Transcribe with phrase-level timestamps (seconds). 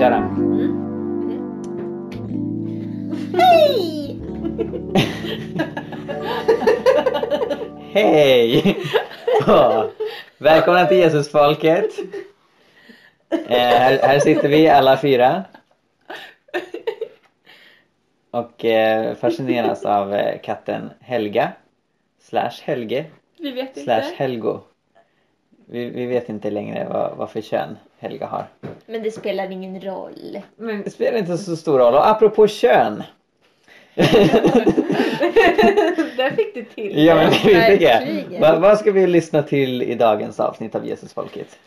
[0.00, 0.18] köra.
[3.38, 4.20] Hej!
[7.92, 8.76] Hej!
[9.48, 9.84] Åh,
[10.38, 11.90] välkomna till Jesusfolket.
[13.30, 15.44] Eh, här, här sitter vi alla fyra.
[18.30, 21.52] Och eh, fascineras av eh, katten Helga.
[22.20, 23.04] Slash Helge.
[23.38, 24.14] Vi vet Slash inte.
[24.16, 24.60] Helgo.
[25.66, 28.46] Vi, vi vet inte längre vad, vad för kön Helga har.
[28.86, 30.40] Men det spelar ingen roll.
[30.56, 31.94] Men Det spelar inte så stor roll.
[31.94, 33.02] Och apropå kön.
[36.16, 37.58] där fick du till Ja men vi fick det.
[37.58, 38.40] Verkligen.
[38.40, 41.58] Vad, vad ska vi lyssna till i dagens avsnitt av Jesusfolket?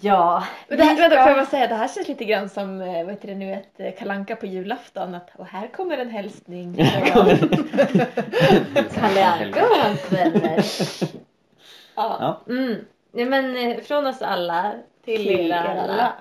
[0.00, 0.44] Ja.
[0.68, 3.04] Men det här, vänta, får jag bara säga, det här känns lite grann som eh,
[3.04, 5.14] vad heter det nu, ett eh, kalanka på julafton.
[5.14, 6.76] Att, och här kommer en hälsning.
[8.94, 10.64] Kalle Anka och hans vänner.
[11.96, 12.16] ja.
[12.46, 12.54] Ja.
[12.54, 12.76] Mm.
[13.12, 14.72] Nej men eh, från oss alla
[15.06, 16.12] till, Till er alla.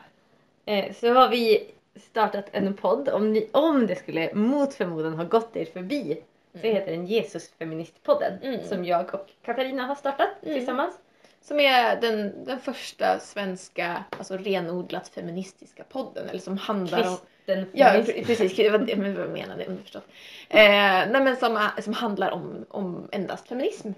[0.66, 3.10] Eh, så har vi startat en podd.
[3.10, 6.18] Om, ni, om det skulle mot förmodan ha gått er förbi
[6.54, 8.34] så heter den Jesusfeministpodden.
[8.44, 8.64] Mm.
[8.64, 10.56] Som jag och Katarina har startat Mm.
[10.56, 10.96] tillsammans.
[11.42, 16.30] Som är den, den första svenska, alltså renodlat feministiska podden.
[16.30, 17.18] Eller som handlar om...
[17.46, 18.12] Kristen Ja, feminism.
[18.12, 18.56] pre- precis.
[18.56, 20.08] Det var det jag menade, underförstått.
[20.50, 23.92] Eh, nej, men som, som handlar om, om endast feminism.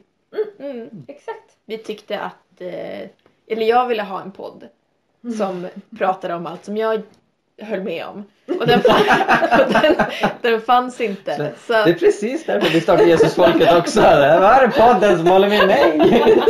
[0.60, 1.06] Mm, mm.
[1.08, 1.58] Exakt.
[1.66, 3.10] Vi tyckte att, eh,
[3.48, 4.68] eller jag ville ha en podd
[5.38, 5.68] som
[5.98, 7.02] pratade om allt som jag
[7.62, 8.24] höll med om.
[8.60, 8.80] Och den,
[9.66, 9.96] och den,
[10.42, 11.54] den fanns inte.
[11.68, 14.02] Så, Det är precis därför vi startade Jesusfolket också.
[14.02, 16.24] Det här är podden som håller med mig.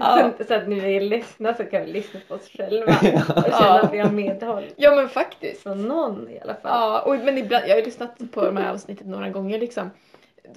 [0.00, 0.30] ja.
[0.38, 3.58] Så, så att nu när lyssnar så kan vi lyssna på oss själva och Ja.
[3.58, 4.64] känna att vi har medhåll.
[4.76, 5.62] ja men faktiskt.
[5.62, 6.60] Från någon i alla fall.
[6.64, 9.90] Ja, och, men ibland, jag har ju lyssnat på de här avsnittet några gånger liksom.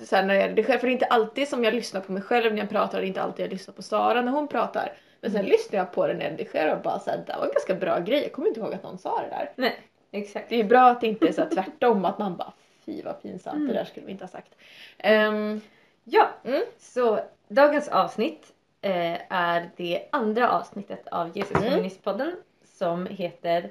[0.04, 2.22] Så här, när jag redigerar, för det är inte alltid som jag lyssnar på mig
[2.22, 4.94] själv när jag pratar, det är inte alltid jag lyssnar på Sara när hon pratar.
[5.22, 7.52] Men sen lyssnar jag på det när jag redigerar och bara såhär, det var en
[7.52, 9.52] ganska bra grej, jag kommer inte ihåg att någon sa det där.
[9.56, 9.80] Nej,
[10.12, 10.50] exakt.
[10.50, 12.54] Det är ju bra att det inte är så tvärtom, att man bara
[12.86, 14.56] fy vad pinsamt, det där skulle vi inte ha sagt.
[14.98, 15.62] Ehm,
[16.08, 16.64] Ja, Mm.
[16.80, 21.32] så dagens avsnitt eh, är det andra avsnittet av Mm.
[21.36, 23.70] Jesusfeministpodden som heter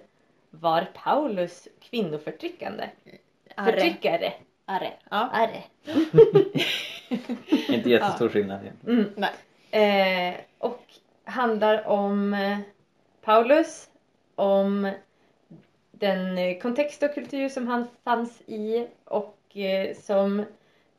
[0.50, 2.84] Var Paulus kvinnoförtryckande?
[3.54, 3.72] arre.
[3.72, 4.32] Förtryckare.
[4.66, 4.92] Arre.
[5.10, 5.30] Ja.
[5.32, 5.62] Arre.
[7.74, 8.98] Inte jättestor skillnad egentligen.
[8.98, 9.10] Mm.
[9.16, 9.30] Nej.
[9.70, 10.82] Eh, och
[11.24, 12.58] handlar om eh,
[13.20, 13.88] Paulus,
[14.34, 14.90] om
[15.90, 20.44] den eh, kontext och kultur som han fanns i och eh, som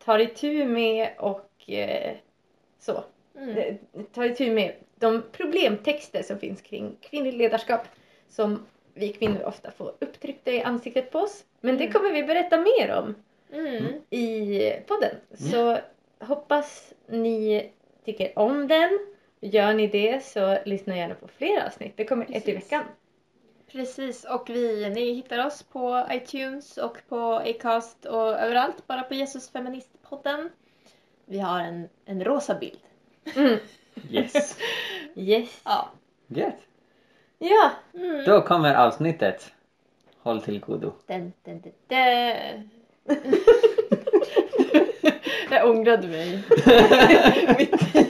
[0.05, 2.15] tar itu med och eh,
[2.79, 3.03] så.
[3.37, 3.77] Mm.
[4.13, 7.81] Tar itu med de problemtexter som finns kring kvinnligt ledarskap
[8.29, 11.43] som vi kvinnor ofta får upptryckta i ansiktet på oss.
[11.61, 11.93] Men det Mm.
[11.93, 13.15] kommer vi berätta mer om
[13.55, 13.93] Mm.
[14.09, 15.15] i podden.
[15.33, 15.77] Så
[16.19, 17.69] hoppas ni
[18.05, 18.99] tycker om den.
[19.39, 21.93] Gör ni det så lyssna gärna på fler avsnitt.
[21.97, 22.55] Det kommer ett i Precis.
[22.55, 22.83] veckan.
[23.71, 29.13] Precis, och vi, ni hittar oss på iTunes och på Acast och överallt, bara på
[29.13, 30.49] Jesus Feministpodden.
[31.25, 32.79] Vi har en, en rosa bild.
[33.35, 33.57] Mm.
[34.11, 34.57] Yes.
[35.15, 35.61] Yes.
[35.65, 35.89] Ja.
[36.27, 36.59] Gött.
[37.37, 37.71] Ja.
[37.93, 38.25] Mm.
[38.25, 39.53] Då kommer avsnittet.
[40.17, 40.93] Håll till godo.
[41.05, 42.69] Den, den, den.
[45.49, 46.39] Jag ångrade mig.
[47.57, 48.05] Mitt i.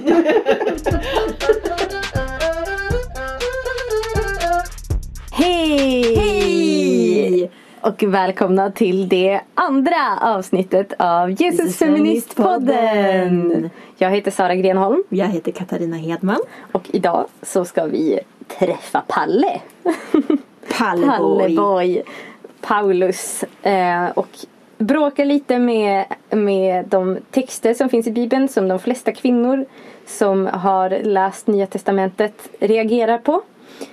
[5.32, 6.16] Hej!
[6.16, 7.52] Hej!
[7.82, 13.70] Och välkomna till det andra avsnittet av Jesus Feministpodden.
[13.98, 16.40] Jag heter Sara Grenholm Jag heter Katarina Hedman.
[16.72, 18.20] och idag så ska vi
[18.60, 19.62] träffa Palle.
[20.78, 21.56] Palleboy.
[21.56, 22.04] Palleboy.
[22.62, 23.44] Paulus.
[23.64, 24.28] Eh, och
[24.86, 29.66] bråka lite med, med de texter som finns i Bibeln som de flesta kvinnor
[30.06, 33.42] som har läst Nya Testamentet reagerar på.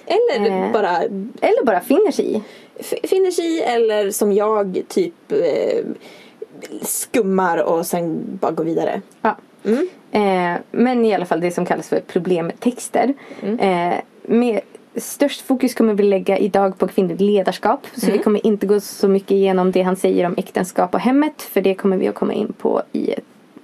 [0.06, 0.72] Eller Eh.
[0.72, 0.97] bara
[1.41, 2.42] Eller bara finner sig i.
[3.08, 5.84] finner sig i eller som jag typ eh,
[6.82, 9.00] skummar och sen bara går vidare.
[9.22, 9.37] Ja.
[9.64, 9.88] Mm.
[10.12, 13.14] Eh, men i alla fall det som kallas för problemtexter.
[13.58, 14.61] Eh, med
[14.97, 17.87] störst fokus kommer vi lägga idag på kvinnligt ledarskap.
[17.94, 21.43] Så vi kommer inte gå så mycket igenom det han säger om äktenskap och hemmet.
[21.43, 23.15] För det kommer vi att komma in på i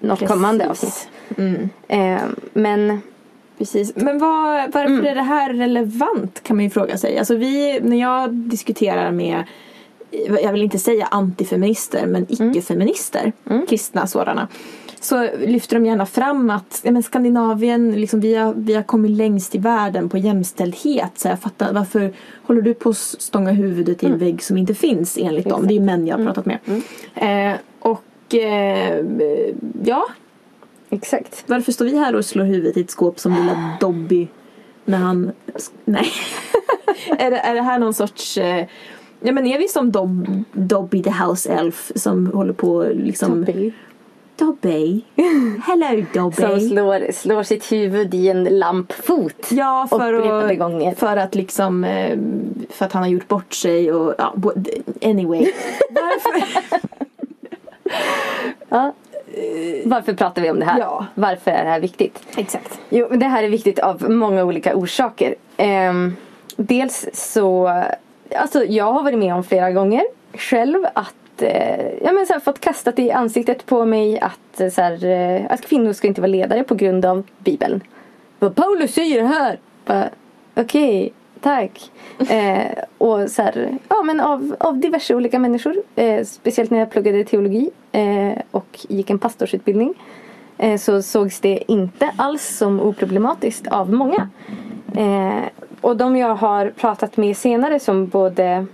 [0.00, 1.08] något kommande avsnitt.
[1.36, 1.68] Mm.
[1.88, 2.22] Eh,
[2.52, 3.00] men
[3.58, 3.96] Precis.
[3.96, 7.18] Men vad, varför är det här relevant kan man ju fråga sig.
[7.18, 9.44] Alltså vi, när jag diskuterar med
[10.42, 13.32] jag vill inte säga antifeminister men icke-feminister,
[13.68, 14.48] kristna sådana.
[15.00, 19.10] Så lyfter de gärna fram att ja, men Skandinavien, liksom, vi, har, vi har kommit
[19.10, 21.12] längst i världen på jämställdhet.
[21.14, 22.12] Så jag fattar, varför
[22.42, 25.66] håller du på att stånga huvudet i en vägg som inte finns enligt dem?
[25.66, 26.58] Det är män jag har pratat med.
[27.14, 29.04] Eh, och eh,
[29.84, 30.06] ja,
[30.90, 31.44] exakt.
[31.46, 34.28] varför står vi här och slår huvudet i ett skåp som lilla Dobby
[34.84, 35.32] när han...
[35.84, 36.08] Nej.
[37.18, 38.66] är, det, är det här någon sorts eh,
[39.20, 43.72] Ja men är vi som Dob, Dobby the House Elf som håller på liksom Dobby.
[44.38, 45.04] Dobby.
[45.66, 46.36] Hello Dobby.
[46.36, 49.50] Som slår, slår sitt huvud i en lampfot.
[49.50, 50.94] Ja, för att, gånger.
[50.94, 52.18] för att liksom eh,
[52.70, 54.34] för att han har gjort bort sig och ja,
[55.02, 55.52] anyway.
[55.90, 56.60] Varför?
[58.68, 58.92] Ja.
[59.84, 60.78] Varför pratar vi om det här?
[60.78, 61.06] Ja.
[61.14, 62.22] Varför är det här viktigt?
[62.36, 62.80] Exakt.
[62.88, 65.34] Jo, men det här är viktigt av många olika orsaker.
[65.56, 66.16] Ehm,
[66.56, 67.82] dels så,
[68.36, 70.02] alltså jag har varit med om flera gånger
[70.34, 74.68] själv att eh, ja, men så här, fått kastat i ansiktet på mig att, eh,
[74.70, 77.80] så här, eh, att kvinnor ska inte vara ledare på grund av Bibeln.
[78.38, 79.58] Vad Paulus säger här!
[80.54, 81.90] Okej, tack.
[82.30, 85.76] Eh, och så här, ja men av, av diverse olika människor.
[85.96, 89.94] Eh, speciellt när jag pluggade teologi eh, och gick en pastorsutbildning.
[90.78, 94.28] Så sågs det inte alls som oproblematiskt av många.
[95.80, 98.66] Och de jag har pratat med senare som både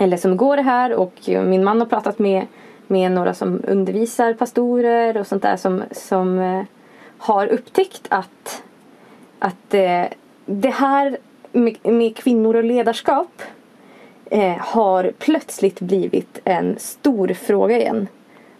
[0.00, 2.46] eller som går det här och min man har pratat med,
[2.86, 6.62] med några som undervisar pastorer och sånt där som, som eh,
[7.18, 8.62] har upptäckt att,
[9.38, 10.04] att eh,
[10.46, 11.16] det här
[11.52, 13.42] med, med kvinnor och ledarskap
[14.24, 18.08] eh, har plötsligt blivit en stor fråga igen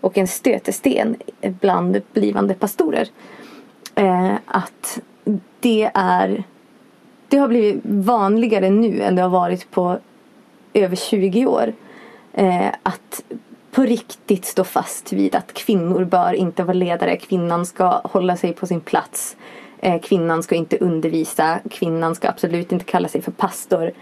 [0.01, 3.09] och en stötesten bland blivande pastorer.
[3.95, 5.01] Eh, att
[5.61, 6.45] det är
[7.29, 9.99] det har blivit vanligare nu än det har varit på
[10.75, 11.73] över 20 år.
[12.33, 13.23] Eh, att
[13.71, 17.17] på riktigt stå fast vid att kvinnor bör inte vara ledare.
[17.17, 19.37] Kvinnan ska hålla sig på sin plats.
[19.79, 21.59] Eh, kvinnan ska inte undervisa.
[21.71, 23.93] Kvinnan ska absolut inte kalla sig för pastor.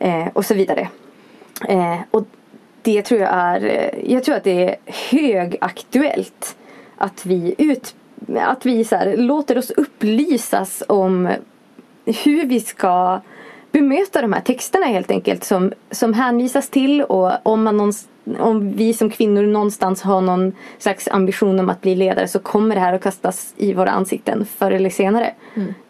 [0.00, 0.88] Eh, och så vidare.
[1.68, 2.26] Eh, och
[2.82, 6.56] det tror jag är, eh, jag tror att det är högaktuellt
[6.96, 7.94] att vi, ut,
[8.36, 11.28] att vi så här, låter oss upplysas om
[12.04, 13.20] hur vi ska
[13.74, 18.72] bemöta de här texterna helt enkelt som, som hänvisas till och om, man någonstans, om
[18.72, 22.80] vi som kvinnor någonstans har någon slags ambition om att bli ledare så kommer det
[22.80, 25.34] här att kastas i våra ansikten förr eller senare.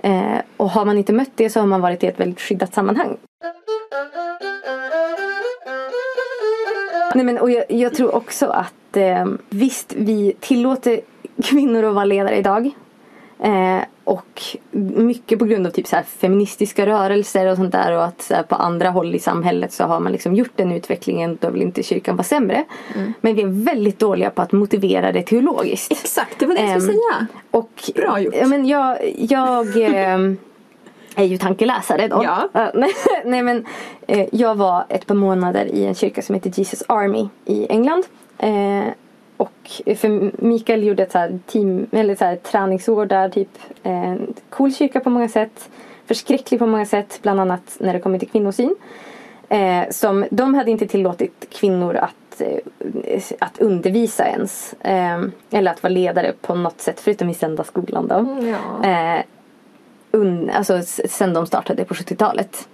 [0.02, 2.74] Eh, och har man inte mött det så har man varit i ett väldigt skyddat
[2.74, 3.16] sammanhang.
[7.14, 11.00] Nej, men, och jag, jag tror också att eh, visst, vi tillåter
[11.42, 12.70] kvinnor att vara ledare idag.
[13.38, 14.42] Eh, och
[14.96, 18.54] mycket på grund av typ så feministiska rörelser och sånt där och att så på
[18.54, 21.38] andra håll i samhället så har man liksom gjort den utvecklingen.
[21.40, 22.64] Då vill inte kyrkan vara sämre.
[23.20, 25.92] Men vi är väldigt dåliga på att motivera det teologiskt.
[25.92, 27.26] Exakt, det var det jag skulle Ehm, säga.
[27.50, 28.34] Och, Bra gjort.
[28.36, 30.36] Ja, men jag, jag ehm,
[31.14, 32.24] är ju tankeläsare då.
[32.24, 32.48] Ja.
[32.60, 32.68] Eh,
[33.24, 33.66] nej, men
[34.06, 38.04] eh, jag var ett par månader i en kyrka som heter Jesus Army i England.
[39.36, 43.58] Och för Mikael gjorde ett så team, eller så träningsår där typ.
[43.82, 44.14] Eh,
[44.50, 45.68] cool kyrka på många sätt.
[46.06, 47.18] Förskräcklig på många sätt.
[47.22, 48.76] Bland annat när det kommer till kvinnosyn.
[49.48, 54.74] Eh, som, de hade inte tillåtit kvinnor att, eh, att undervisa ens.
[54.80, 58.46] Eh, eller att vara ledare på något sätt förutom i söndagsskolan då.
[58.48, 58.90] Ja.
[58.90, 59.24] Eh,
[60.10, 62.68] un, alltså sen de startade på 70-talet.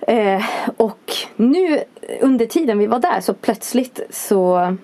[0.00, 0.44] Eh,
[0.76, 1.80] och nu
[2.20, 4.76] under tiden vi var där så plötsligt så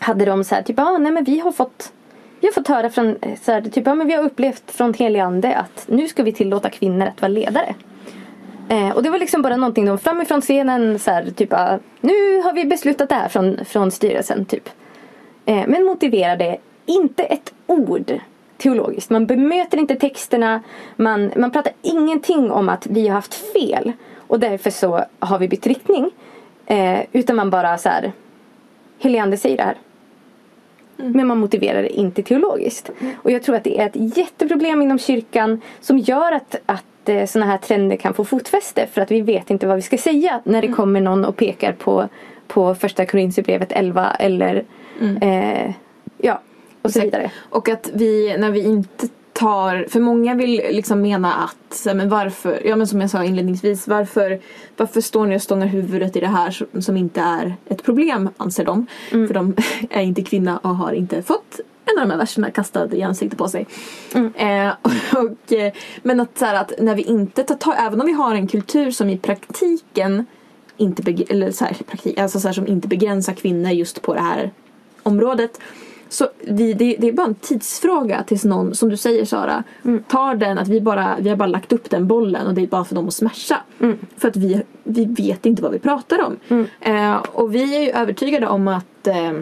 [0.00, 1.92] hade de så här typ, ah, nej men vi har fått
[2.40, 4.94] vi har fått höra från, eh, så här, typ, ja, men vi har upplevt från
[4.94, 7.74] helig ande att nu ska vi tillåta kvinnor att vara ledare.
[8.68, 12.42] Eh, och det var liksom bara någonting de framifrån scenen så här, typ, ah, nu
[12.42, 14.68] har vi beslutat det här från, från styrelsen typ.
[15.46, 18.20] Eh, men motiverade inte ett ord
[18.56, 19.10] teologiskt.
[19.10, 20.62] Man bemöter inte texterna.
[20.96, 23.92] Man, man pratar ingenting om att vi har haft fel.
[24.16, 26.10] Och därför så har vi bytt riktning.
[26.66, 28.12] Eh, utan man bara så här.
[28.98, 29.76] Heliande säger det här.
[31.04, 32.90] Men man motiverar det inte teologiskt.
[33.22, 37.26] Och jag tror att det är ett jätteproblem inom kyrkan som gör att, att eh,
[37.26, 38.86] sådana här trender kan få fotfäste.
[38.92, 41.72] För att vi vet inte vad vi ska säga när det kommer någon och pekar
[41.72, 42.08] på,
[42.46, 44.64] på första Korinthierbrevet 11 eller
[45.20, 45.72] eh,
[46.18, 46.40] ja,
[46.82, 47.30] och så vidare.
[47.50, 49.08] Och att vi, när vi inte
[49.40, 53.88] tar, för många vill liksom mena att, men varför, ja men som jag sa inledningsvis,
[53.88, 54.40] varför,
[54.76, 58.28] varför står ni och stångar huvudet i det här som, som inte är ett problem,
[58.36, 58.86] anser de.
[59.10, 59.54] För de
[59.90, 63.38] är inte kvinna och har inte fått en av de här verserna kastad i ansiktet
[63.38, 63.66] på sig.
[64.34, 64.68] Eh,
[65.14, 68.12] och, eh, men att, så här, att när vi inte tar tag, även om vi
[68.12, 70.26] har en kultur som i praktiken
[70.76, 74.20] inte, eller så här, praktik, alltså så här, som inte begränsar kvinnor just på det
[74.20, 74.50] här
[75.02, 75.60] området.
[76.10, 79.64] Så vi, det, det är bara en tidsfråga tills någon, som du säger Sara,
[80.08, 82.66] tar den att vi bara, vi har bara lagt upp den bollen och det är
[82.66, 83.56] bara för dem att smasha.
[84.16, 86.66] För att vi, vi vet inte vad vi pratar om.
[86.80, 89.32] Eh, och vi är ju övertygade om att eh,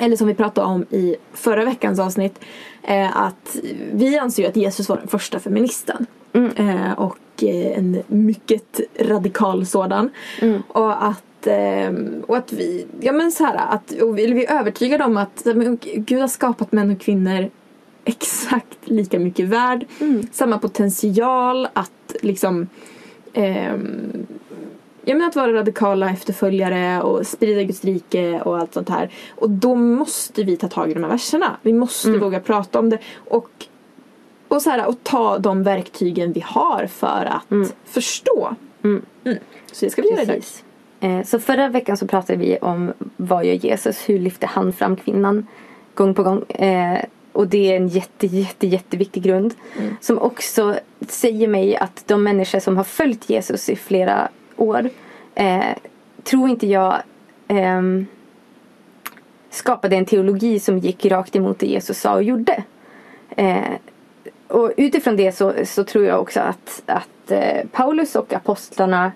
[0.00, 2.40] eller som vi pratade om i förra veckans avsnitt,
[2.82, 3.56] eh, att
[3.92, 6.06] vi anser ju att Jesus var den första feministen.
[6.56, 10.10] Eh, och eh, en mycket radikal sådan.
[10.40, 10.62] Mm.
[10.68, 11.92] Och att, eh,
[12.26, 15.42] och att vi, ja men så här, att och vi, vi är övertygade om att
[15.44, 17.50] men, Gud har skapat män och kvinnor
[18.04, 19.86] exakt lika mycket värd.
[20.00, 20.26] Mm.
[20.32, 22.68] Samma potential att liksom
[23.32, 24.26] ehm,
[25.08, 29.10] Ja men att vara radikala efterföljare och sprida Guds rike och allt sånt här.
[29.34, 31.56] Och då måste vi ta tag i de här verserna.
[31.62, 32.20] Vi måste Mm.
[32.20, 32.98] våga prata om det.
[33.28, 33.50] Och,
[34.48, 37.68] och, så här, och ta de verktygen vi har för att Mm.
[37.84, 38.54] förstå.
[38.84, 39.02] Mm.
[39.72, 40.42] Så det ska vi göra idag.
[41.00, 44.08] Eh, Så förra veckan så pratade vi om vad gör Jesus?
[44.08, 45.46] Hur lyfter han fram kvinnan
[45.94, 46.42] gång på gång?
[46.48, 49.54] Eh, Och det är en jätte, jätte, jätteviktig grund.
[50.00, 50.74] Som också
[51.08, 54.90] säger mig att de människor som har följt Jesus i flera år
[55.34, 55.76] eh,
[56.24, 57.02] tror inte jag
[57.48, 58.06] ehm,
[59.50, 62.62] skapade en teologi som gick rakt emot det Jesus sa och gjorde.
[63.36, 63.72] Eh,
[64.48, 67.32] och utifrån det så, så tror jag också att, att
[67.72, 69.12] Paulus och apostlarna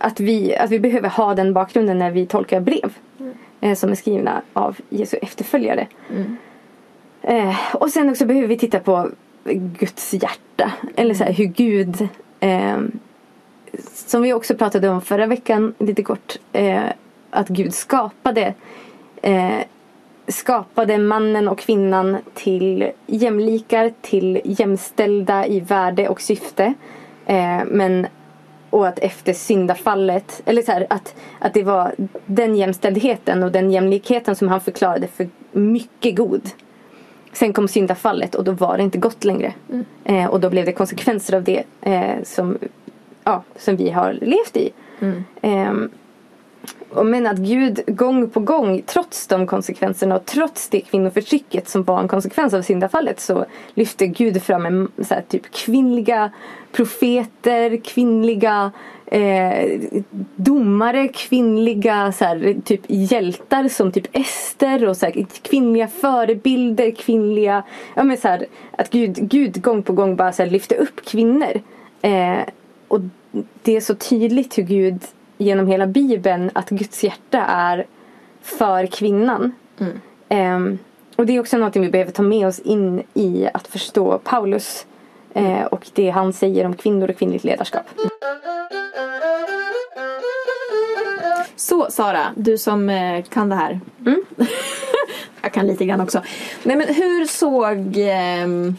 [0.00, 2.92] att, vi, att vi behöver ha den bakgrunden när vi tolkar brev
[3.60, 5.86] eh, som är skrivna av Jesu efterföljare.
[7.22, 9.08] Eh, och sen också behöver vi titta på
[9.78, 10.72] Guds hjärta.
[10.96, 12.08] Eller så här, hur Gud
[12.40, 12.78] eh,
[13.94, 16.36] som vi också pratade om förra veckan lite kort.
[16.52, 16.82] Eh,
[17.30, 18.54] att Gud skapade
[20.28, 26.74] skapade mannen och kvinnan till jämlikar, till jämställda i värde och syfte.
[27.66, 28.06] Men
[28.70, 31.94] och att efter syndafallet, eller så här, att, att det var
[32.26, 36.50] den jämställdheten och den jämlikheten som han förklarade för mycket god.
[37.32, 39.52] Sen kom syndafallet och då var det inte gott längre.
[40.04, 42.58] Eh, och då blev det konsekvenser av det eh, som,
[43.24, 44.70] ja, som vi har levt i.
[45.42, 45.99] Ehm, och
[46.94, 52.00] men att Gud gång på gång, trots de konsekvenserna och trots det kvinnoförtrycket som var
[52.00, 53.44] en konsekvens av syndafallet så
[53.74, 56.30] lyfte Gud fram en, så här, typ kvinnliga
[56.72, 58.72] profeter, kvinnliga
[59.06, 59.80] eh,
[60.36, 67.62] domare, kvinnliga så här, typ hjältar som typ Ester och så här, kvinnliga förebilder, kvinnliga,
[67.94, 71.04] ja men så här, att Gud, Gud gång på gång bara så här, lyfte upp
[71.04, 71.60] kvinnor.
[72.02, 72.40] Eh,
[72.88, 73.00] och
[73.62, 75.00] det är så tydligt hur Gud
[75.40, 77.86] genom hela bibeln att Guds hjärta är
[78.42, 79.52] för kvinnan.
[80.28, 80.78] Ehm,
[81.16, 84.86] och det är också något vi behöver ta med oss in i att förstå Paulus
[85.34, 87.84] eh, och det han säger om kvinnor och kvinnligt ledarskap.
[91.56, 93.80] Så Sara, du som eh, kan det här.
[95.42, 96.22] Jag kan lite grann också.
[96.62, 98.76] Nej men hur såg ehm,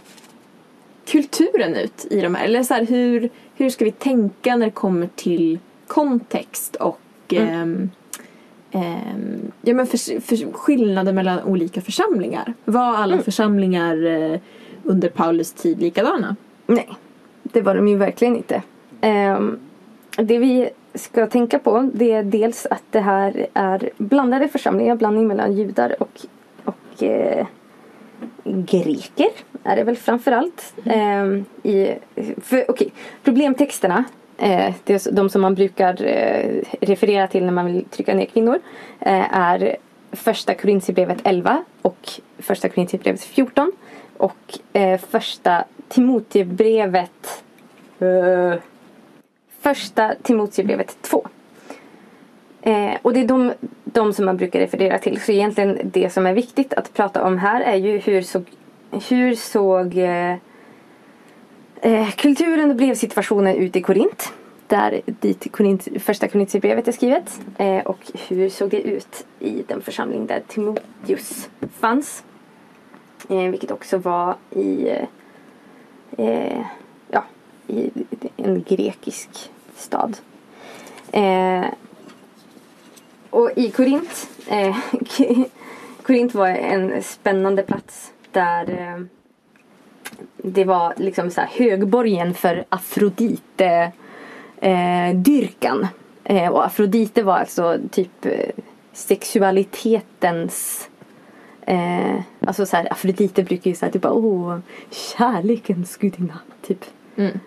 [1.05, 2.45] kulturen ut i de här?
[2.45, 5.59] Eller så här, hur, hur ska vi tänka när det kommer till
[5.91, 7.89] kontext och ehm,
[8.71, 12.53] ehm, ja, men för, för skillnader mellan olika församlingar?
[12.65, 14.39] Var alla församlingar eh,
[14.83, 16.35] under Paulus tid likadana?
[16.65, 16.89] Nej,
[17.43, 18.61] det var de ju verkligen inte.
[19.01, 19.59] Ehm,
[20.17, 25.27] det vi ska tänka på det är dels att det här är blandade församlingar, blandning
[25.27, 26.21] mellan judar och,
[26.65, 27.45] och eh,
[28.43, 29.29] greker
[29.63, 30.73] är det väl framförallt.
[31.63, 31.93] I,
[32.41, 32.93] för, okej,
[33.23, 37.85] problemtexterna, eh, Eh, det är de som man brukar eh, referera till när man vill
[37.85, 38.59] trycka ner kvinnor,
[38.99, 39.75] eh, är
[40.11, 43.71] första Korintierbrevet 11 och första Korintierbrevet 14
[44.17, 47.43] och eh, första Timoteusbrevet
[47.99, 48.59] eh,
[49.59, 51.27] första Timoteusbrevet 2.
[52.61, 55.21] Eh, och det är de, de som man brukar referera till.
[55.21, 58.45] Så egentligen det som är viktigt att prata om här är ju hur såg,
[59.09, 60.35] hur såg eh,
[61.81, 64.33] eh, kulturen och brevsituationen ute i Korint.
[64.67, 67.39] Där dit Korint, första Korintierbrevet är skrivet.
[67.57, 72.23] Eh, och hur såg det ut i den församling där Timoteus fanns.
[73.29, 74.89] Eh, vilket också var i,
[76.17, 76.61] eh,
[77.07, 77.23] ja,
[77.67, 77.91] i
[78.37, 80.17] en grekisk stad.
[81.11, 81.65] Eh,
[83.29, 84.77] och i Korint, eh,
[86.03, 89.05] Korint var en spännande plats där eh,
[90.37, 93.91] det var liksom så här högborgen för Afrodite
[94.61, 95.87] eh, dyrkan.
[96.23, 98.49] Eh, och Afrodite var alltså typ eh,
[98.93, 100.89] sexualitetens
[101.65, 104.57] eh, alltså så här, Afrodite brukar ju säga typ åh,
[104.89, 106.39] kärlekens gudinna.
[106.61, 106.85] Typ.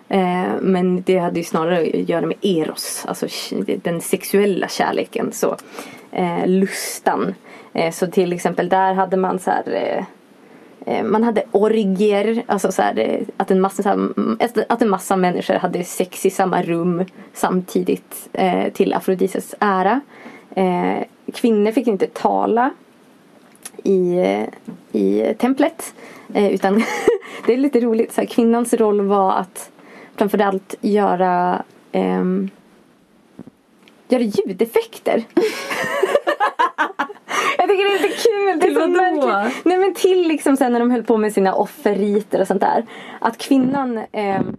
[0.09, 3.27] Eh, men det hade ju snarare att göra med eros, alltså
[3.65, 5.31] den sexuella kärleken.
[5.31, 5.57] Så,
[6.11, 7.35] eh, lustan.
[7.73, 10.05] Eh, så till exempel där hade man så här
[11.03, 14.37] man hade orgier, alltså så här, eh, att, en massa, mm,
[14.69, 20.01] att en massa människor hade sex i samma rum samtidigt eh, till Afrodites ära.
[20.55, 22.71] Eh, kvinnor fick inte tala
[23.83, 24.47] i, eh,
[25.01, 25.93] i templet.
[26.33, 26.83] Eh, utan
[27.45, 29.71] det är lite roligt, så här, kvinnans roll var att
[30.15, 32.49] framförallt göra ehm,
[34.07, 35.23] göra ljudeffekter.
[37.67, 38.59] Jag tycker det är lite kul.
[38.59, 39.65] Det är så märkligt.
[39.65, 42.85] Nej men till liksom sen när de höll på med sina offerriter och sånt där.
[43.19, 44.55] Att kvinnan ehm,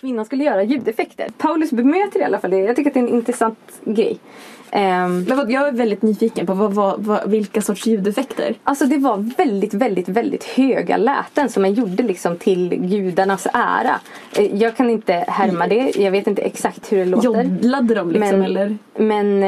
[0.00, 1.26] Kvinnan skulle göra ljudeffekter.
[1.38, 2.56] Paulus bemöter i alla fall det.
[2.58, 4.18] Jag tycker att det är en intressant grej.
[4.70, 8.54] Ehm, Men vad, jag är väldigt nyfiken på vad, vad, vad, vilka sorts ljudeffekter.
[8.64, 14.00] Alltså det var väldigt, väldigt, väldigt höga läten som man gjorde liksom till gudarnas ära.
[14.36, 15.92] Eh, Jag kan inte härma det.
[15.96, 17.24] Jag vet inte exakt hur det låter.
[17.28, 18.76] Joddlade de liksom Men- eller?
[18.96, 19.42] Men...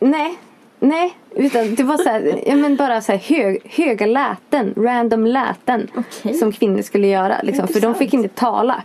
[0.00, 0.38] Nej.
[0.80, 1.16] Nej.
[1.34, 4.74] Utan det var så här, ja, men bara så här hög, höga läten.
[4.76, 5.88] Random läten.
[5.94, 6.34] Okej.
[6.34, 7.40] Som kvinnor skulle göra.
[7.42, 8.82] Liksom, för de fick inte tala.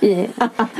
[0.00, 0.28] I,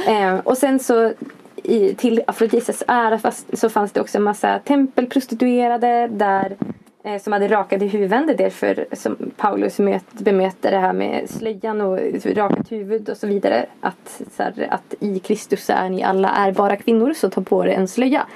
[0.06, 1.12] eh, och sen så
[1.56, 6.56] i, till Afrodites ära fast, så fanns det också en massa tempelprostituerade där
[7.04, 8.26] eh, som hade rakade huvuden.
[8.26, 13.16] Det är därför som Paulus möt, bemöter det här med slöjan och rakat huvud och
[13.16, 13.66] så vidare.
[13.80, 17.68] Att, så här, att i Kristus är ni alla ärbara kvinnor så ta på er
[17.68, 18.26] en slöja.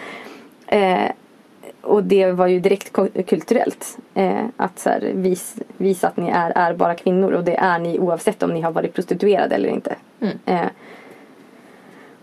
[0.67, 1.11] Eh,
[1.83, 2.93] och det var ju direkt
[3.27, 3.99] kulturellt.
[4.15, 7.99] Eh, att så här, vis, visa att ni är ärbara kvinnor och det är ni
[7.99, 9.97] oavsett om ni har varit prostituerade eller inte.
[10.47, 10.67] Eh,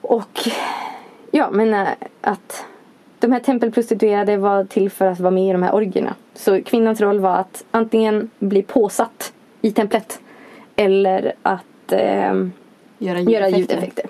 [0.02, 0.40] och
[1.32, 1.88] ja men eh,
[2.22, 2.66] att
[3.20, 6.16] de här tempelprostituerade var till för att vara med i de här orgierna.
[6.34, 10.20] Så kvinnans roll var att antingen bli påsatt i templet
[10.76, 12.52] eller att ehm,
[12.98, 13.58] Göra göra ljudeffekter.
[13.58, 14.06] ljudeffekter.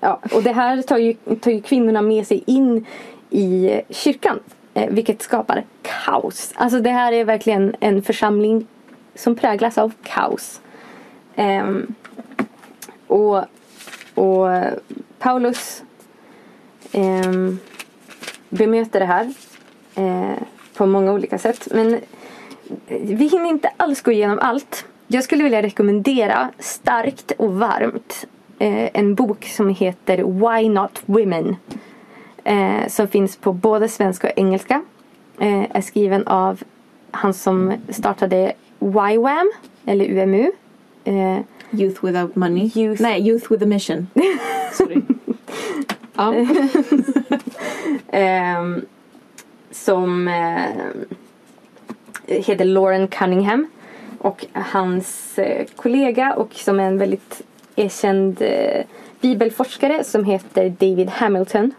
[0.00, 2.86] Ja, och det här tar ju, tar ju kvinnorna med sig in
[3.30, 4.40] i kyrkan.
[4.74, 6.52] Eh, vilket skapar kaos.
[6.54, 8.66] Alltså det här är verkligen en församling
[9.14, 10.60] som präglas av kaos.
[11.34, 11.66] Eh,
[13.06, 13.38] och,
[14.14, 14.48] och
[15.18, 15.82] Paulus
[16.92, 17.32] eh,
[18.48, 19.32] bemöter det här
[19.94, 20.42] eh,
[20.74, 21.68] på många olika sätt.
[21.70, 22.00] Men eh,
[23.00, 24.84] vi hinner inte alls gå igenom allt.
[25.06, 28.26] Jag skulle vilja rekommendera starkt och varmt
[28.58, 31.56] eh, en bok som heter Why Not Women.
[32.44, 34.82] Eh, som finns på både svenska och engelska.
[35.38, 36.62] Eh, är skriven av
[37.10, 39.52] han som startade YWAM
[39.86, 40.50] eller UMU.
[41.04, 41.38] Eh,
[41.70, 42.68] Youth without money.
[42.68, 44.06] Youth- Nej, Youth with a mission.
[44.72, 45.02] Sorry.
[46.14, 46.34] ja.
[48.10, 48.84] Ehm,
[49.70, 50.62] som eh,
[52.26, 53.66] heter Lauren Cunningham.
[54.18, 57.42] Och hans eh, kollega och som är en väldigt
[57.76, 58.84] erkänd eh,
[59.20, 61.72] bibelforskare som heter David Hamilton.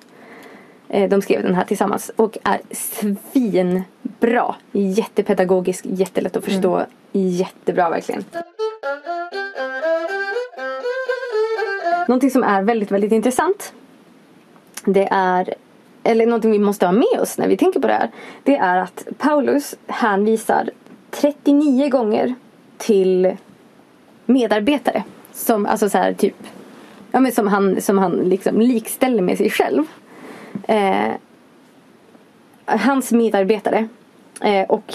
[0.93, 4.55] Eh, de skrev den här tillsammans och är svinbra.
[4.71, 6.85] Jättepedagogisk, jättelätt att förstå.
[7.11, 8.25] Jättebra verkligen.
[12.07, 13.73] Någonting som är väldigt, väldigt intressant.
[14.85, 15.53] Det är,
[16.03, 18.11] eller någonting vi måste ha med oss när vi tänker på det här.
[18.43, 20.69] Det är att Paulus hänvisar
[21.11, 22.35] 39 gånger
[22.77, 23.37] till
[24.25, 25.03] medarbetare.
[25.31, 26.35] Som, alltså så här typ,
[27.11, 29.85] ja men som han, som han liksom likställer med sig själv.
[30.67, 31.11] Eh,
[32.65, 33.87] hans medarbetare.
[34.41, 34.93] Eh, och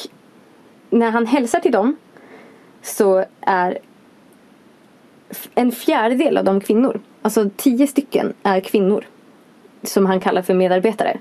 [0.91, 1.97] när han hälsar till dem
[2.83, 3.79] så är
[5.55, 7.01] en fjärdedel av dem kvinnor.
[7.23, 9.05] Alltså tio stycken är kvinnor.
[9.83, 11.19] Som han kallar för medarbetare.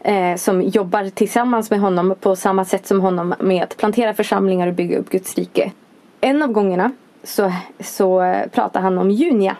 [0.00, 4.66] Eh, som jobbar tillsammans med honom på samma sätt som honom med att plantera församlingar
[4.66, 5.72] och bygga upp Guds rike.
[6.20, 9.56] En av gångerna så, så pratar han om Junia.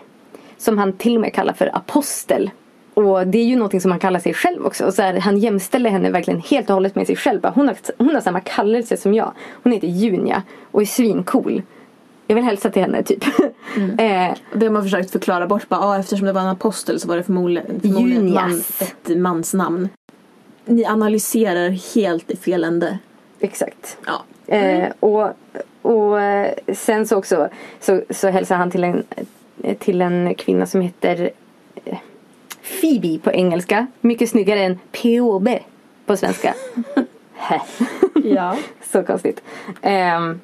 [0.57, 2.51] Som han till och med kallar för apostel.
[2.93, 4.85] Och det är ju någonting som han kallar sig själv också.
[4.85, 7.45] Och så här, han jämställer henne verkligen helt och hållet med sig själv.
[7.55, 9.31] Hon har, hon har samma kallelse som jag.
[9.63, 11.61] Hon heter Junia och är svincool.
[12.27, 13.23] Jag vill hälsa till henne typ.
[13.77, 15.69] eh, Det har man försökt förklara bort.
[15.69, 18.81] Bara, ah, eftersom det var en apostel så var det förmodligen, förmodligen man, Junias.
[18.81, 19.89] ett mansnamn.
[20.65, 22.97] Ni analyserar helt i fel ände.
[23.39, 23.97] exakt.
[24.05, 24.23] Ja.
[24.55, 25.29] Eh, och,
[25.81, 27.47] och eh, sen så också
[27.79, 29.03] så, så hälsar han till en,
[29.79, 31.29] till en kvinna som heter eh,
[32.63, 33.87] Phoebe på engelska.
[34.01, 35.49] Mycket snyggare än POB
[36.05, 36.53] på svenska.
[38.23, 38.57] Ja.
[38.91, 39.43] så konstigt.
[39.81, 40.41] Ehm,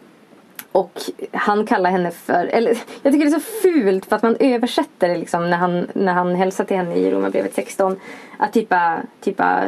[0.71, 1.01] och
[1.31, 5.09] han kallar henne för, eller jag tycker det är så fult för att man översätter
[5.09, 7.99] det liksom när han, när han hälsar till henne i Romarbrevet 16.
[8.37, 9.63] Att typa, typa,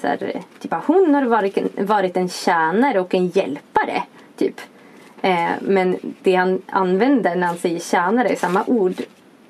[0.00, 4.02] så här, typa hon har varit en, varit en tjänare och en hjälpare.
[4.36, 4.60] Typ.
[5.22, 8.94] Eh, men det han använder när han säger tjänare är samma ord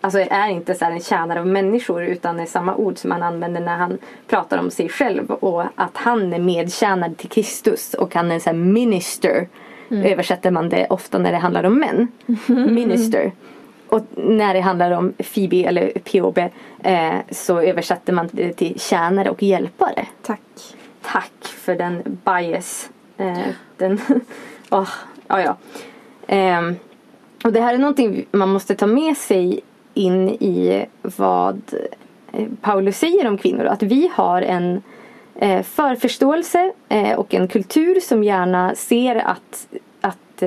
[0.00, 3.22] Alltså är inte så här en tjänare av människor utan är samma ord som han
[3.22, 8.14] använder när han pratar om sig själv och att han är medtjänad till Kristus och
[8.14, 9.48] han är så här minister.
[9.92, 12.08] Översätter man det ofta när det handlar om män.
[12.74, 13.32] Minister.
[13.88, 16.38] Och när det handlar om Phoebe eller POB
[16.82, 20.06] eh, så översätter man det till tjänare och hjälpare.
[20.22, 20.40] Tack.
[21.02, 22.90] Tack för den bias.
[23.16, 23.38] Eh,
[23.76, 24.00] den,
[24.70, 24.88] oh,
[25.26, 25.56] ja, ja.
[26.26, 26.76] Ehm,
[27.44, 29.60] Och det här är någonting man måste ta med sig
[29.94, 31.60] in i vad
[32.32, 33.64] eh, Paulus säger om kvinnor.
[33.64, 34.82] Att vi har en
[35.34, 39.66] eh, förförståelse eh, och en kultur som gärna ser att,
[40.00, 40.42] att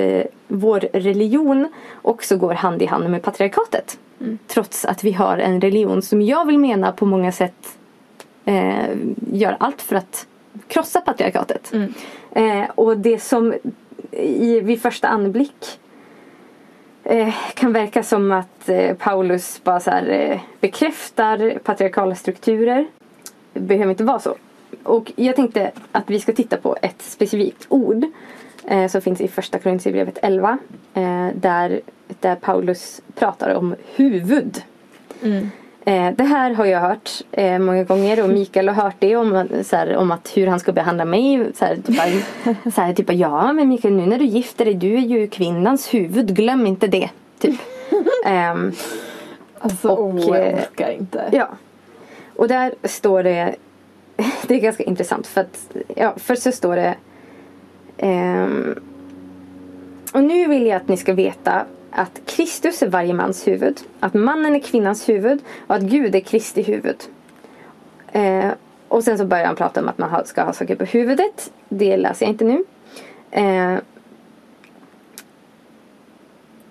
[0.48, 1.68] vår religion
[2.02, 3.98] också går hand i hand med patriarkatet.
[4.46, 7.78] Trots att vi har en religion som jag vill mena på många sätt
[8.44, 8.88] eh,
[9.32, 10.26] gör allt för att
[10.68, 11.72] krossa patriarkatet.
[12.32, 13.54] Eh, och det som
[14.10, 15.78] i, vid första anblick
[17.04, 22.86] eh, kan verka som att eh, Paulus bara så här, eh, bekräftar patriarkala strukturer.
[23.52, 24.36] Det behöver inte vara så.
[24.82, 28.04] Och jag tänkte att vi ska titta på ett specifikt ord
[28.64, 30.58] eh, som finns i första Korinthierbrevet 11
[30.94, 31.80] eh, där,
[32.20, 34.62] där Paulus pratar om huvud.
[35.22, 35.50] Mm.
[35.86, 39.48] Eh, det här har jag hört eh, många gånger och Mikael har hört det om,
[39.64, 41.46] så här, om att hur han ska behandla mig.
[41.54, 44.74] Så här, typ, bara- så här, typ, ja men Mikael nu när du gifter dig,
[44.74, 47.10] du är ju kvinnans huvud, glöm inte det.
[47.38, 47.60] Typ.
[48.26, 48.72] Ehm,
[49.58, 51.24] Alltså, Och, åh, jag eh, orkar inte.
[51.32, 51.48] Ja.
[52.36, 53.54] Och där står det
[54.46, 56.94] Det är ganska intressant för att ja, först så står det
[57.98, 58.74] ehm,
[60.12, 64.14] Och nu vill jag att ni ska veta att Kristus är varje mans huvud, att
[64.14, 66.96] mannen är kvinnans huvud och att Gud är Kristi huvud.
[68.12, 68.50] Eh,
[68.88, 71.52] och sen så börjar han prata om att man ska ha saker på huvudet.
[71.68, 72.64] Det läser jag inte nu.
[73.30, 73.78] Eh,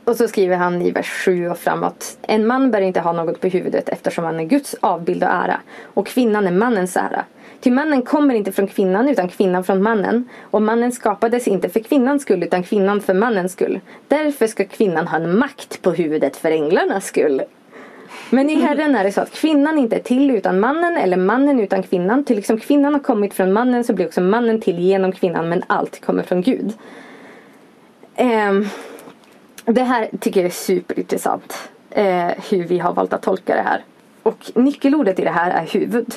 [0.03, 2.17] och så skriver han i vers 7 och framåt.
[2.21, 5.59] En man bör inte ha något på huvudet eftersom han är Guds avbild och ära.
[5.83, 7.25] Och kvinnan är mannens ära.
[7.63, 10.29] Ty mannen kommer inte från kvinnan utan kvinnan från mannen.
[10.41, 13.79] Och mannen skapades inte för kvinnans skull utan kvinnan för mannens skull.
[14.07, 17.41] Därför ska kvinnan ha en makt på huvudet för änglarnas skull.
[18.29, 21.59] Men i Herren är det så att kvinnan inte är till utan mannen eller mannen
[21.59, 22.23] utan kvinnan.
[22.23, 25.63] Till liksom kvinnan har kommit från mannen så blir också mannen till genom kvinnan men
[25.67, 26.73] allt kommer från Gud.
[28.17, 28.69] Um,
[29.65, 31.69] det här tycker jag är superintressant.
[31.97, 33.83] Uh, hur vi har valt att tolka det här.
[34.23, 36.13] Och nyckelordet i det här är huvud.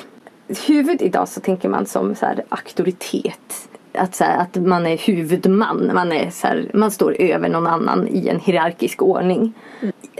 [0.67, 3.69] Huvud idag så tänker man som så här, auktoritet.
[3.93, 5.91] Att, så här, att man är huvudman.
[5.93, 9.53] Man, är, så här, man står över någon annan i en hierarkisk ordning.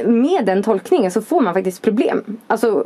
[0.06, 2.38] Med den tolkningen så får man faktiskt problem.
[2.48, 2.86] Alltså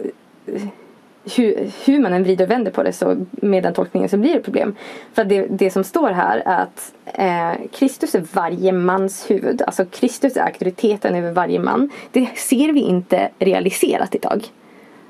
[1.36, 4.34] hur, hur man än vrider och vänder på det så med den tolkningen så blir
[4.34, 4.76] det problem.
[5.14, 9.62] För det, det som står här är att eh, Kristus är varje mans huvud.
[9.62, 11.90] Alltså Kristus är auktoriteten över varje man.
[12.12, 14.46] Det ser vi inte realiserat idag.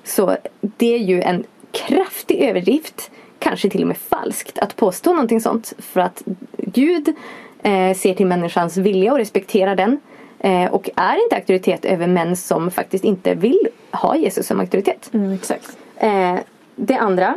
[0.04, 5.42] Så det är ju en kraftig överdrift, kanske till och med falskt, att påstå någonting
[5.42, 5.74] sånt.
[5.80, 6.24] För att
[6.58, 7.08] Gud
[7.64, 10.00] eh, ser till människans vilja och respekterar den.
[10.40, 15.10] Eh, och är inte auktoritet över män som faktiskt inte vill ha Jesus som auktoritet.
[15.14, 15.78] Mm, exakt.
[15.98, 16.36] Eh,
[16.76, 17.36] det andra.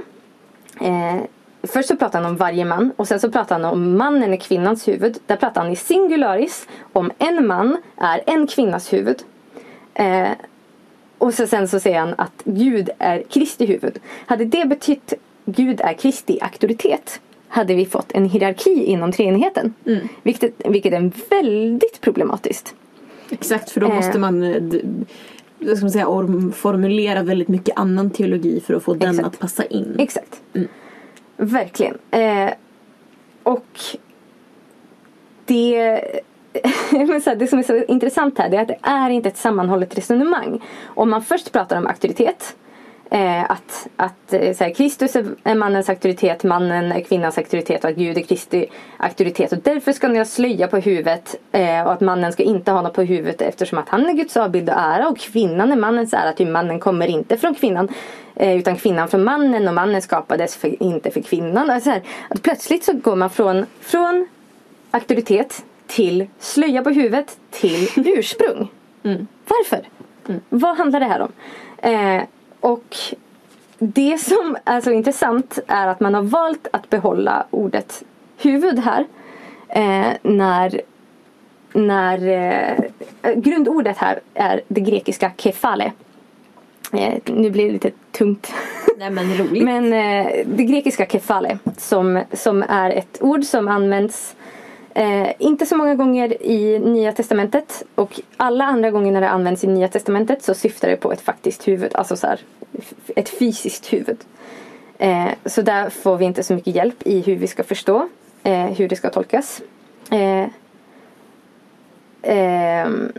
[0.81, 1.17] Eh,
[1.63, 4.37] först så pratar han om varje man och sen så pratar han om mannen är
[4.37, 5.19] kvinnans huvud.
[5.27, 9.23] Där pratar han i singularis om en man är en kvinnas huvud.
[11.25, 13.99] Och så sen så säger han att Gud är Kristi huvud.
[14.27, 15.13] Hade det betytt
[15.45, 19.75] Gud är Kristi auktoritet hade vi fått en hierarki inom treenigheten.
[20.23, 22.75] Vilket, vilket är väldigt problematiskt.
[23.31, 23.95] Exakt, för då Eh.
[23.95, 24.63] måste man eh,
[25.77, 29.27] ska man säga, orm- formulera väldigt mycket annan teologi för att få den Exakt.
[29.27, 29.97] att passa in.
[29.99, 30.43] Exakt.
[31.37, 31.99] Verkligen.
[32.11, 32.51] Eh,
[33.43, 33.81] och
[35.45, 36.01] det,
[37.39, 40.63] det som är så intressant här det är att det är inte ett sammanhållet resonemang.
[40.85, 42.57] Om man först pratar om auktoritet
[43.11, 47.91] eh, att att eh, så här, Kristus är mannens auktoritet, mannen är kvinnans auktoritet och
[47.91, 49.53] att Gud är Kristi auktoritet.
[49.53, 52.83] Och därför ska ni ha slöja på huvudet eh, och att mannen ska inte ha
[52.83, 56.15] något på huvudet eftersom att han är Guds avbild och ära och kvinnan är mannens
[56.15, 56.33] ära.
[56.33, 57.89] Ty mannen kommer inte från kvinnan
[58.37, 61.71] utan kvinnan från mannen och mannen skapades för, inte för kvinnan.
[61.71, 64.27] Alltså så här, att plötsligt så går man från, från
[64.91, 68.69] auktoritet till slöja på huvudet till ursprung.
[69.47, 69.89] Varför?
[70.49, 71.33] Vad handlar det här om?
[71.79, 72.23] Eh,
[72.61, 72.97] och
[73.79, 78.03] det som är så intressant är att man har valt att behålla ordet
[78.37, 79.07] huvud här.
[79.69, 80.81] Eh, när
[81.75, 82.29] när
[83.23, 85.93] eh, grundordet här är det grekiska kefale.
[86.93, 88.53] Eh, nu blir det lite tungt.
[88.99, 89.65] Nej men roligt.
[89.65, 94.37] Men eh, det grekiska kefale som, som är ett ord som används
[94.95, 99.65] eh, inte så många gånger i Nya Testamentet och alla andra gånger när det används
[99.65, 102.41] i Nya Testamentet så syftar det på ett faktiskt huvud, alltså så här,
[103.17, 104.19] ett fysiskt huvud.
[104.99, 108.09] Eh, så där får vi inte så mycket hjälp i hur vi ska förstå
[108.45, 109.63] eh, hur det ska tolkas.
[110.11, 110.47] Eh,
[112.23, 113.13] ehm,